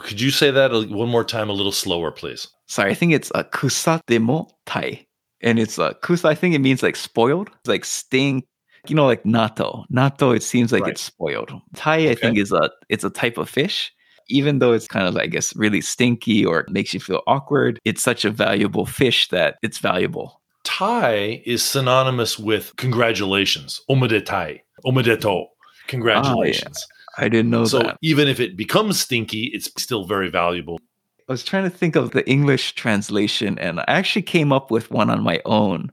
Could 0.00 0.20
you 0.20 0.30
say 0.30 0.50
that 0.50 0.72
one 0.90 1.08
more 1.08 1.24
time, 1.24 1.48
a 1.48 1.52
little 1.52 1.72
slower, 1.72 2.10
please? 2.10 2.48
Sorry, 2.66 2.90
I 2.90 2.94
think 2.94 3.12
it's 3.12 3.30
a 3.34 3.44
kusate 3.44 4.20
mo 4.20 4.48
tai. 4.66 5.06
And 5.40 5.58
it's 5.58 5.78
a 5.78 5.94
kusa, 6.02 6.24
I 6.26 6.34
think 6.34 6.54
it 6.54 6.60
means 6.60 6.82
like 6.82 6.96
spoiled, 6.96 7.50
like 7.66 7.84
sting 7.84 8.42
you 8.88 8.96
know, 8.96 9.06
like 9.06 9.22
natto. 9.24 9.84
Natto, 9.92 10.34
it 10.34 10.42
seems 10.42 10.72
like 10.72 10.82
right. 10.82 10.92
it's 10.92 11.02
spoiled. 11.02 11.52
Tai, 11.74 11.98
okay. 11.98 12.10
I 12.10 12.14
think, 12.14 12.38
is 12.38 12.52
a 12.52 12.70
it's 12.88 13.04
a 13.04 13.10
type 13.10 13.38
of 13.38 13.48
fish 13.48 13.92
even 14.28 14.58
though 14.58 14.72
it's 14.72 14.88
kind 14.88 15.06
of, 15.06 15.16
I 15.16 15.26
guess, 15.26 15.54
really 15.56 15.80
stinky 15.80 16.44
or 16.44 16.64
makes 16.68 16.94
you 16.94 17.00
feel 17.00 17.22
awkward, 17.26 17.80
it's 17.84 18.02
such 18.02 18.24
a 18.24 18.30
valuable 18.30 18.86
fish 18.86 19.28
that 19.28 19.56
it's 19.62 19.78
valuable. 19.78 20.40
Tai 20.64 21.42
is 21.44 21.62
synonymous 21.62 22.38
with 22.38 22.74
congratulations. 22.76 23.82
Omedetai. 23.90 24.60
Omedeto. 24.84 25.46
Congratulations. 25.88 26.86
Oh, 26.90 26.94
yeah. 27.18 27.24
I 27.26 27.28
didn't 27.28 27.50
know 27.50 27.64
so 27.66 27.78
that. 27.78 27.86
So 27.86 27.96
even 28.02 28.28
if 28.28 28.40
it 28.40 28.56
becomes 28.56 28.98
stinky, 28.98 29.50
it's 29.52 29.70
still 29.80 30.04
very 30.04 30.30
valuable. 30.30 30.80
I 31.28 31.32
was 31.32 31.44
trying 31.44 31.64
to 31.64 31.70
think 31.70 31.96
of 31.96 32.10
the 32.10 32.28
English 32.28 32.74
translation, 32.74 33.58
and 33.58 33.80
I 33.80 33.84
actually 33.86 34.22
came 34.22 34.52
up 34.52 34.70
with 34.70 34.90
one 34.90 35.10
on 35.10 35.22
my 35.22 35.40
own. 35.44 35.90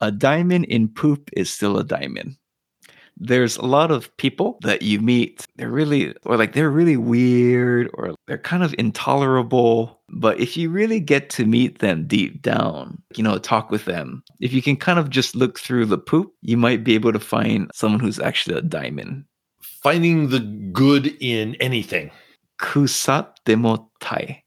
A 0.00 0.10
diamond 0.10 0.64
in 0.66 0.88
poop 0.88 1.30
is 1.34 1.52
still 1.52 1.78
a 1.78 1.84
diamond. 1.84 2.36
There's 3.16 3.58
a 3.58 3.66
lot 3.66 3.90
of 3.90 4.16
people 4.16 4.58
that 4.62 4.80
you 4.80 4.98
meet 4.98 5.46
they're 5.56 5.70
really 5.70 6.14
or 6.24 6.38
like 6.38 6.54
they're 6.54 6.70
really 6.70 6.96
weird 6.96 7.90
or 7.92 8.14
they're 8.26 8.38
kind 8.38 8.62
of 8.62 8.74
intolerable 8.78 10.00
but 10.08 10.40
if 10.40 10.56
you 10.56 10.70
really 10.70 11.00
get 11.00 11.28
to 11.30 11.44
meet 11.44 11.80
them 11.80 12.06
deep 12.06 12.40
down 12.40 13.02
you 13.14 13.22
know 13.22 13.36
talk 13.36 13.70
with 13.70 13.84
them 13.84 14.22
if 14.40 14.54
you 14.54 14.62
can 14.62 14.74
kind 14.74 14.98
of 14.98 15.10
just 15.10 15.36
look 15.36 15.58
through 15.58 15.84
the 15.84 15.98
poop 15.98 16.32
you 16.40 16.56
might 16.56 16.82
be 16.82 16.94
able 16.94 17.12
to 17.12 17.20
find 17.20 17.70
someone 17.74 18.00
who's 18.00 18.18
actually 18.18 18.56
a 18.56 18.62
diamond. 18.62 19.26
Finding 19.60 20.30
the 20.30 20.40
good 20.72 21.14
in 21.20 21.56
anything. 21.56 22.10
Kusat 22.58 23.34
demotai 23.44 24.40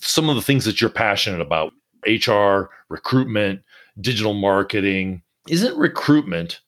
some 0.00 0.28
of 0.28 0.36
the 0.36 0.42
things 0.42 0.64
that 0.64 0.80
you're 0.80 0.90
passionate 0.90 1.40
about 1.40 1.72
hr 2.06 2.70
recruitment 2.88 3.60
digital 4.00 4.34
marketing 4.34 5.22
isn't 5.48 5.76
recruitment 5.76 6.60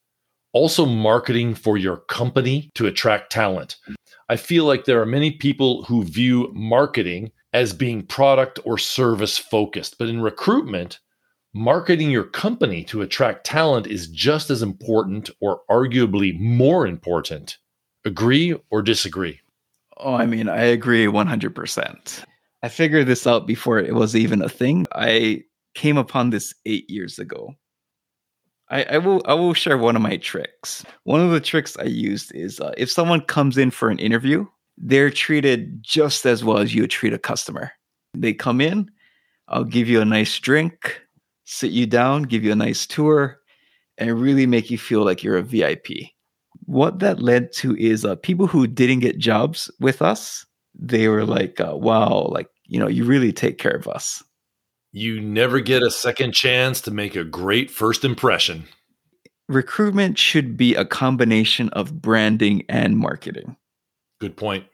also 0.52 0.84
marketing 0.84 1.54
for 1.54 1.78
your 1.78 1.98
company 1.98 2.70
to 2.74 2.86
attract 2.86 3.30
talent. 3.30 3.76
I 4.28 4.36
feel 4.36 4.64
like 4.64 4.84
there 4.84 5.00
are 5.00 5.06
many 5.06 5.30
people 5.30 5.84
who 5.84 6.04
view 6.04 6.50
marketing 6.54 7.30
as 7.52 7.72
being 7.72 8.06
product 8.06 8.58
or 8.64 8.78
service 8.78 9.38
focused, 9.38 9.96
but 9.98 10.08
in 10.08 10.20
recruitment, 10.20 11.00
marketing 11.52 12.10
your 12.10 12.24
company 12.24 12.84
to 12.84 13.02
attract 13.02 13.44
talent 13.44 13.86
is 13.86 14.08
just 14.08 14.50
as 14.50 14.62
important 14.62 15.30
or 15.40 15.62
arguably 15.70 16.38
more 16.38 16.86
important. 16.86 17.58
Agree 18.04 18.56
or 18.70 18.82
disagree? 18.82 19.40
Oh, 19.98 20.14
I 20.14 20.26
mean, 20.26 20.48
I 20.48 20.62
agree 20.62 21.06
100%. 21.06 22.24
I 22.62 22.68
figured 22.68 23.06
this 23.06 23.26
out 23.26 23.46
before 23.46 23.78
it 23.78 23.94
was 23.94 24.14
even 24.14 24.42
a 24.42 24.48
thing. 24.48 24.86
I 24.92 25.44
came 25.74 25.96
upon 25.96 26.30
this 26.30 26.54
eight 26.66 26.88
years 26.90 27.18
ago. 27.18 27.54
I, 28.70 28.85
I, 28.85 28.98
will 28.98 29.22
I 29.26 29.35
will 29.35 29.54
share 29.54 29.78
one 29.78 29.96
of 29.96 30.02
my 30.02 30.16
tricks. 30.16 30.85
One 31.02 31.20
of 31.20 31.33
the 31.33 31.40
tricks 31.40 31.76
I 31.78 31.85
used 31.85 32.33
is 32.35 32.61
uh, 32.61 32.72
if 32.76 32.90
someone 32.90 33.20
comes 33.22 33.59
in 33.59 33.70
for 33.70 33.90
an 33.90 33.98
interview, 33.98 34.46
they're 34.78 35.11
treated 35.11 35.83
just 35.83 36.24
as 36.24 36.44
well 36.44 36.59
as 36.59 36.74
you 36.74 36.83
would 36.83 36.90
treat 36.90 37.12
a 37.12 37.18
customer. 37.18 37.72
They 38.14 38.33
come 38.33 38.61
in, 38.61 38.90
I'll 39.48 39.64
give 39.64 39.88
you 39.88 40.00
a 40.00 40.04
nice 40.04 40.38
drink, 40.38 41.00
sit 41.44 41.72
you 41.72 41.87
down, 41.87 42.22
give 42.22 42.44
you 42.44 42.52
a 42.52 42.56
nice 42.56 42.87
tour, 42.87 43.40
and 43.98 44.20
really 44.20 44.46
make 44.46 44.70
you 44.70 44.78
feel 44.78 45.04
like 45.04 45.22
you're 45.22 45.37
a 45.37 45.42
VIP. 45.42 45.87
What 46.64 47.00
that 47.00 47.20
led 47.20 47.52
to 47.54 47.76
is 47.76 48.04
uh, 48.04 48.16
people 48.16 48.46
who 48.46 48.66
didn't 48.66 49.00
get 49.00 49.18
jobs 49.18 49.70
with 49.80 50.00
us, 50.00 50.46
they 50.78 51.09
were 51.09 51.24
like, 51.24 51.61
uh, 51.61 51.76
"Wow, 51.76 52.28
like 52.30 52.48
you 52.66 52.78
know, 52.78 52.88
you 52.88 53.04
really 53.04 53.33
take 53.33 53.59
care 53.59 53.74
of 53.74 53.88
us." 53.88 54.22
You 54.92 55.20
never 55.20 55.61
get 55.61 55.83
a 55.85 55.90
second 55.90 56.33
chance 56.33 56.81
to 56.83 56.90
make 56.90 57.14
a 57.14 57.22
great 57.22 57.70
first 57.70 58.05
impression. 58.05 58.64
Recruitment 59.48 60.18
should 60.18 60.57
be 60.57 60.74
a 60.74 60.85
combination 60.85 61.68
of 61.70 62.03
branding 62.03 62.64
and 62.68 62.96
marketing. 62.96 63.57
Good 64.20 64.37
point. 64.37 64.64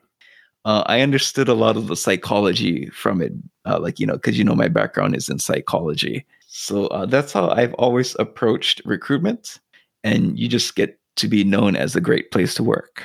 Uh, 0.64 0.82
I 0.86 1.00
understood 1.02 1.48
a 1.48 1.54
lot 1.54 1.76
of 1.76 1.86
the 1.88 1.96
psychology 1.96 2.88
from 2.90 3.20
it, 3.20 3.32
uh, 3.66 3.78
like, 3.78 4.00
you 4.00 4.06
know, 4.06 4.14
because, 4.14 4.38
you 4.38 4.44
know, 4.44 4.54
my 4.54 4.68
background 4.68 5.14
is 5.14 5.28
in 5.28 5.38
psychology. 5.38 6.24
So 6.48 6.86
uh, 6.88 7.06
that's 7.06 7.32
how 7.32 7.50
I've 7.50 7.74
always 7.74 8.16
approached 8.18 8.80
recruitment. 8.84 9.60
And 10.02 10.38
you 10.38 10.48
just 10.48 10.76
get 10.76 10.98
to 11.16 11.28
be 11.28 11.44
known 11.44 11.76
as 11.76 11.94
a 11.94 12.00
great 12.00 12.30
place 12.30 12.54
to 12.54 12.62
work. 12.62 13.04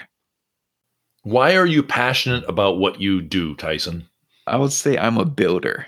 Why 1.24 1.56
are 1.56 1.68
you 1.68 1.84
passionate 1.84 2.44
about 2.48 2.80
what 2.80 3.02
you 3.02 3.22
do, 3.22 3.54
Tyson? 3.56 4.08
I 4.48 4.58
would 4.58 4.72
say 4.72 4.98
I'm 4.98 5.18
a 5.18 5.26
builder 5.26 5.86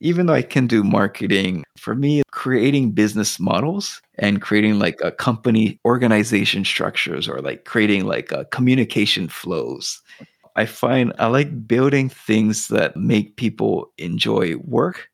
even 0.00 0.26
though 0.26 0.34
I 0.34 0.42
can 0.42 0.66
do 0.66 0.84
marketing, 0.84 1.64
for 1.76 1.94
me, 1.94 2.22
creating 2.30 2.92
business 2.92 3.40
models 3.40 4.00
and 4.18 4.42
creating 4.42 4.78
like 4.78 4.98
a 5.02 5.10
company 5.10 5.78
organization 5.84 6.64
structures 6.64 7.28
or 7.28 7.40
like 7.40 7.64
creating 7.64 8.06
like 8.06 8.30
a 8.32 8.44
communication 8.46 9.28
flows. 9.28 10.00
I 10.56 10.66
find 10.66 11.12
I 11.18 11.26
like 11.26 11.68
building 11.68 12.08
things 12.08 12.68
that 12.68 12.96
make 12.96 13.36
people 13.36 13.92
enjoy 13.98 14.56
work 14.56 15.08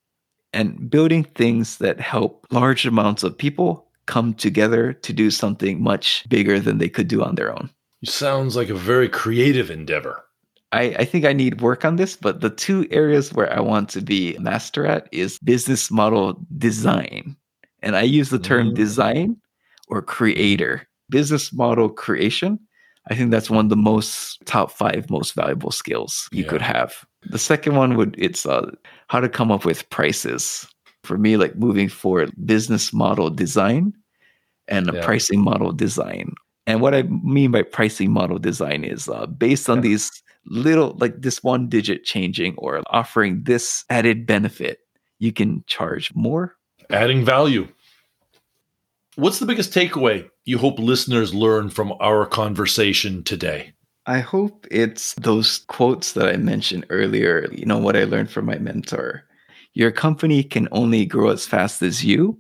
and 0.52 0.88
building 0.88 1.24
things 1.24 1.78
that 1.78 2.00
help 2.00 2.46
large 2.50 2.86
amounts 2.86 3.22
of 3.22 3.36
people 3.36 3.86
come 4.06 4.34
together 4.34 4.92
to 4.92 5.12
do 5.12 5.30
something 5.30 5.82
much 5.82 6.24
bigger 6.28 6.60
than 6.60 6.78
they 6.78 6.88
could 6.88 7.08
do 7.08 7.22
on 7.22 7.34
their 7.34 7.52
own. 7.52 7.70
Sounds 8.04 8.54
like 8.54 8.68
a 8.68 8.74
very 8.74 9.08
creative 9.08 9.70
endeavor. 9.70 10.23
I, 10.74 10.96
I 10.98 11.04
think 11.04 11.24
I 11.24 11.32
need 11.32 11.60
work 11.60 11.84
on 11.84 11.96
this, 11.96 12.16
but 12.16 12.40
the 12.40 12.50
two 12.50 12.86
areas 12.90 13.32
where 13.32 13.52
I 13.52 13.60
want 13.60 13.88
to 13.90 14.00
be 14.00 14.36
master 14.38 14.84
at 14.86 15.08
is 15.12 15.38
business 15.38 15.90
model 15.90 16.44
design. 16.58 17.36
And 17.82 17.96
I 17.96 18.02
use 18.02 18.30
the 18.30 18.38
term 18.40 18.70
mm. 18.70 18.74
design 18.74 19.36
or 19.88 20.02
creator. 20.02 20.86
Business 21.10 21.52
model 21.52 21.88
creation. 21.88 22.58
I 23.10 23.14
think 23.14 23.30
that's 23.30 23.50
one 23.50 23.66
of 23.66 23.70
the 23.70 23.76
most 23.76 24.44
top 24.46 24.72
five 24.72 25.10
most 25.10 25.34
valuable 25.34 25.70
skills 25.70 26.28
you 26.32 26.42
yeah. 26.42 26.48
could 26.48 26.62
have. 26.62 27.04
The 27.30 27.38
second 27.38 27.76
one 27.76 27.96
would 27.96 28.14
it's 28.18 28.44
uh, 28.46 28.70
how 29.08 29.20
to 29.20 29.28
come 29.28 29.52
up 29.52 29.64
with 29.64 29.88
prices. 29.90 30.66
for 31.04 31.18
me, 31.18 31.36
like 31.36 31.54
moving 31.56 31.90
forward, 31.90 32.32
business 32.46 32.92
model 32.92 33.28
design 33.28 33.92
and 34.68 34.88
a 34.88 34.94
Yeah. 34.94 35.04
pricing 35.04 35.44
model 35.44 35.70
design. 35.70 36.32
And 36.66 36.80
what 36.80 36.94
I 36.94 37.02
mean 37.02 37.50
by 37.50 37.62
pricing 37.62 38.10
model 38.10 38.38
design 38.38 38.84
is 38.84 39.06
uh, 39.08 39.26
based 39.26 39.68
on 39.68 39.76
Yeah. 39.78 39.82
these 39.82 40.10
little, 40.46 40.96
like 40.98 41.20
this 41.20 41.42
one 41.42 41.68
digit 41.68 42.04
changing 42.04 42.54
or 42.58 42.82
offering 42.88 43.44
this 43.44 43.84
added 43.90 44.26
benefit, 44.26 44.78
you 45.18 45.32
can 45.32 45.64
charge 45.66 46.14
more. 46.14 46.54
Adding 46.90 47.24
value. 47.24 47.68
What's 49.16 49.38
the 49.38 49.46
biggest 49.46 49.72
takeaway 49.72 50.28
you 50.44 50.58
hope 50.58 50.78
listeners 50.78 51.32
learn 51.32 51.70
from 51.70 51.92
our 52.00 52.26
conversation 52.26 53.22
today? 53.22 53.72
I 54.06 54.18
hope 54.18 54.66
it's 54.70 55.14
those 55.14 55.58
quotes 55.68 56.12
that 56.12 56.28
I 56.28 56.36
mentioned 56.36 56.84
earlier. 56.90 57.48
You 57.52 57.64
know, 57.64 57.78
what 57.78 57.96
I 57.96 58.04
learned 58.04 58.30
from 58.30 58.44
my 58.44 58.58
mentor. 58.58 59.24
Your 59.72 59.90
company 59.90 60.42
can 60.42 60.68
only 60.72 61.06
grow 61.06 61.30
as 61.30 61.46
fast 61.46 61.80
as 61.80 62.04
you. 62.04 62.38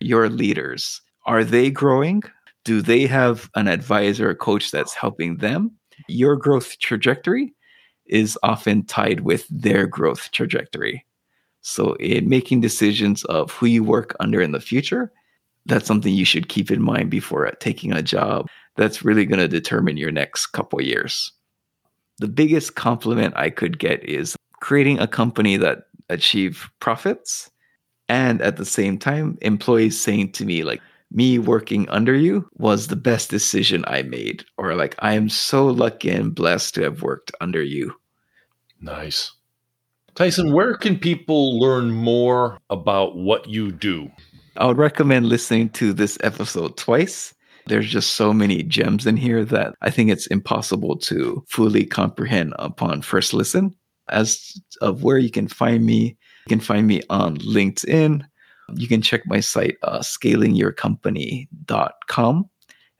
Your 0.00 0.28
leaders, 0.28 1.00
are 1.26 1.44
they 1.44 1.70
growing? 1.70 2.22
Do 2.64 2.82
they 2.82 3.06
have 3.06 3.48
an 3.54 3.68
advisor 3.68 4.30
or 4.30 4.34
coach 4.34 4.70
that's 4.70 4.94
helping 4.94 5.36
them? 5.36 5.72
Your 6.10 6.36
growth 6.36 6.78
trajectory 6.78 7.54
is 8.06 8.38
often 8.42 8.84
tied 8.84 9.20
with 9.20 9.46
their 9.48 9.86
growth 9.86 10.30
trajectory. 10.32 11.06
So, 11.62 11.94
in 11.94 12.28
making 12.28 12.60
decisions 12.60 13.24
of 13.26 13.52
who 13.52 13.66
you 13.66 13.84
work 13.84 14.16
under 14.18 14.40
in 14.40 14.52
the 14.52 14.60
future, 14.60 15.12
that's 15.66 15.86
something 15.86 16.12
you 16.12 16.24
should 16.24 16.48
keep 16.48 16.70
in 16.70 16.82
mind 16.82 17.10
before 17.10 17.46
uh, 17.46 17.52
taking 17.60 17.92
a 17.92 18.02
job 18.02 18.48
that's 18.76 19.04
really 19.04 19.26
going 19.26 19.40
to 19.40 19.48
determine 19.48 19.96
your 19.96 20.10
next 20.10 20.46
couple 20.48 20.80
years. 20.82 21.32
The 22.18 22.28
biggest 22.28 22.74
compliment 22.74 23.34
I 23.36 23.50
could 23.50 23.78
get 23.78 24.02
is 24.04 24.36
creating 24.60 24.98
a 24.98 25.06
company 25.06 25.56
that 25.58 25.84
achieve 26.08 26.70
profits 26.80 27.50
and 28.08 28.42
at 28.42 28.56
the 28.56 28.64
same 28.64 28.98
time 28.98 29.38
employees 29.42 30.00
saying 30.00 30.32
to 30.32 30.44
me 30.44 30.64
like 30.64 30.82
me 31.10 31.38
working 31.38 31.88
under 31.88 32.14
you 32.14 32.48
was 32.54 32.86
the 32.86 32.96
best 32.96 33.30
decision 33.30 33.84
I 33.86 34.02
made 34.02 34.44
or 34.56 34.74
like 34.74 34.94
I 35.00 35.14
am 35.14 35.28
so 35.28 35.66
lucky 35.66 36.10
and 36.10 36.34
blessed 36.34 36.74
to 36.76 36.82
have 36.82 37.02
worked 37.02 37.32
under 37.40 37.62
you. 37.62 37.94
Nice. 38.80 39.32
Tyson, 40.14 40.52
where 40.52 40.76
can 40.76 40.98
people 40.98 41.58
learn 41.58 41.90
more 41.90 42.58
about 42.68 43.16
what 43.16 43.48
you 43.48 43.72
do? 43.72 44.10
I 44.56 44.66
would 44.66 44.78
recommend 44.78 45.28
listening 45.28 45.70
to 45.70 45.92
this 45.92 46.18
episode 46.22 46.76
twice. 46.76 47.34
There's 47.66 47.90
just 47.90 48.14
so 48.14 48.32
many 48.32 48.62
gems 48.62 49.06
in 49.06 49.16
here 49.16 49.44
that 49.44 49.74
I 49.80 49.90
think 49.90 50.10
it's 50.10 50.26
impossible 50.26 50.96
to 50.98 51.44
fully 51.48 51.86
comprehend 51.86 52.54
upon 52.58 53.02
first 53.02 53.32
listen. 53.32 53.74
As 54.08 54.60
of 54.80 55.04
where 55.04 55.18
you 55.18 55.30
can 55.30 55.46
find 55.46 55.86
me, 55.86 56.16
you 56.46 56.48
can 56.48 56.60
find 56.60 56.86
me 56.86 57.02
on 57.10 57.36
LinkedIn. 57.38 58.24
You 58.76 58.88
can 58.88 59.02
check 59.02 59.26
my 59.26 59.40
site, 59.40 59.76
uh, 59.82 59.98
scalingyourcompany.com, 60.00 62.50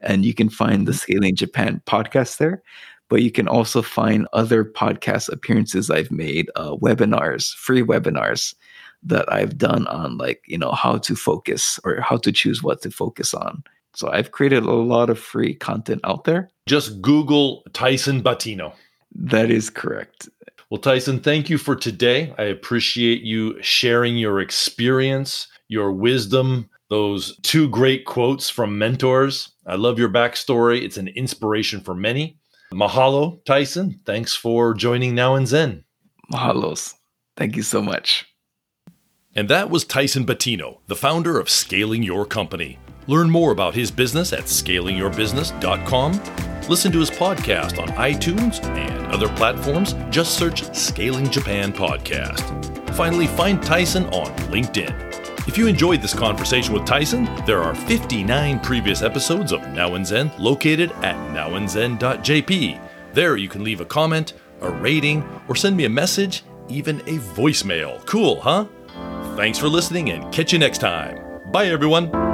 and 0.01 0.25
you 0.25 0.35
can 0.35 0.49
find 0.49 0.87
the 0.87 0.95
Scaling 0.95 1.35
Japan 1.37 1.83
podcast 1.87 2.39
there. 2.39 2.63
But 3.09 3.23
you 3.23 3.31
can 3.33 3.49
also 3.49 3.83
find 3.83 4.29
other 4.33 4.65
podcast 4.65 5.33
appearances 5.33 5.91
I've 5.91 6.13
made, 6.13 6.49
uh, 6.55 6.77
webinars, 6.77 7.53
free 7.55 7.83
webinars 7.83 8.55
that 9.03 9.33
I've 9.33 9.59
done 9.59 9.89
on 9.89 10.17
like, 10.19 10.43
you 10.47 10.59
know, 10.59 10.73
how 10.73 10.99
to 10.99 11.17
focus 11.17 11.81
or 11.85 12.01
how 12.01 12.19
to 12.19 12.31
choose 12.31 12.63
what 12.63 12.83
to 12.83 12.91
focus 12.91 13.35
on. 13.35 13.65
So 13.95 14.11
I've 14.13 14.31
created 14.31 14.63
a 14.63 14.73
lot 14.73 15.11
of 15.11 15.19
free 15.19 15.55
content 15.55 16.01
out 16.05 16.23
there. 16.25 16.49
Just 16.67 17.03
Google 17.03 17.65
Tyson 17.73 18.23
Batino. 18.23 18.73
That 19.13 19.51
is 19.51 19.71
correct. 19.71 20.29
Well, 20.71 20.81
Tyson, 20.81 21.19
thank 21.19 21.51
you 21.51 21.59
for 21.59 21.75
today. 21.75 22.33
I 22.39 22.45
appreciate 22.45 23.23
you 23.23 23.61
sharing 23.61 24.17
your 24.17 24.41
experience, 24.41 25.49
your 25.71 25.93
wisdom, 25.93 26.69
those 26.91 27.39
two 27.43 27.69
great 27.69 28.05
quotes 28.05 28.51
from 28.51 28.77
mentors. 28.77 29.53
I 29.67 29.77
love 29.77 29.99
your 29.99 30.09
backstory. 30.09 30.83
It's 30.83 30.97
an 30.97 31.09
inspiration 31.09 31.81
for 31.81 31.95
many. 31.95 32.39
Mahalo, 32.73 33.45
Tyson. 33.45 34.01
Thanks 34.05 34.35
for 34.35 34.75
joining 34.75 35.15
Now 35.15 35.37
and 35.37 35.47
Zen. 35.47 35.85
Mahalos. 36.33 36.95
Thank 37.37 37.57
you 37.57 37.63
so 37.63 37.81
much. 37.81 38.27
And 39.35 39.49
that 39.49 39.71
was 39.71 39.85
Tyson 39.85 40.27
Batino, 40.27 40.79
the 40.89 40.97
founder 40.97 41.39
of 41.39 41.49
Scaling 41.49 42.03
Your 42.03 42.27
Company. 42.27 42.79
Learn 43.07 43.31
more 43.31 43.53
about 43.53 43.75
his 43.75 43.93
business 43.93 44.33
at 44.33 44.45
scalingyourbusiness.com. 44.45 46.69
Listen 46.69 46.93
to 46.93 46.99
his 46.99 47.11
podcast 47.11 47.81
on 47.81 47.89
iTunes 47.91 48.63
and 48.65 49.07
other 49.07 49.29
platforms. 49.31 49.95
Just 50.11 50.37
search 50.37 50.75
Scaling 50.75 51.31
Japan 51.31 51.73
Podcast. 51.73 52.95
Finally, 52.95 53.29
find 53.29 53.63
Tyson 53.63 54.07
on 54.07 54.27
LinkedIn. 54.51 55.20
If 55.47 55.57
you 55.59 55.67
enjoyed 55.67 56.03
this 56.03 56.15
conversation 56.15 56.75
with 56.75 56.85
Tyson, 56.85 57.25
there 57.45 57.63
are 57.63 57.75
59 57.75 58.61
previous 58.61 59.03
episodes 59.03 59.53
of 59.53 59.67
Now 59.69 59.95
and 59.95 60.07
Zen 60.07 60.31
located 60.39 60.93
at 61.03 61.17
nowandzen.jp. 61.35 62.81
There 63.15 63.37
you 63.37 63.49
can 63.49 63.65
leave 63.65 63.81
a 63.81 63.85
comment, 63.85 64.35
a 64.61 64.71
rating, 64.71 65.25
or 65.49 65.57
send 65.57 65.77
me 65.77 65.87
a 65.87 65.91
message, 65.91 66.45
even 66.69 67.01
a 67.01 67.19
voicemail. 67.35 68.05
Cool, 68.07 68.41
huh? 68.41 68.67
Thanks 69.37 69.59
for 69.59 69.69
listening 69.69 70.11
and 70.11 70.33
catch 70.33 70.53
you 70.53 70.59
next 70.59 70.79
time. 70.79 71.19
Bye, 71.51 71.67
everyone. 71.67 72.30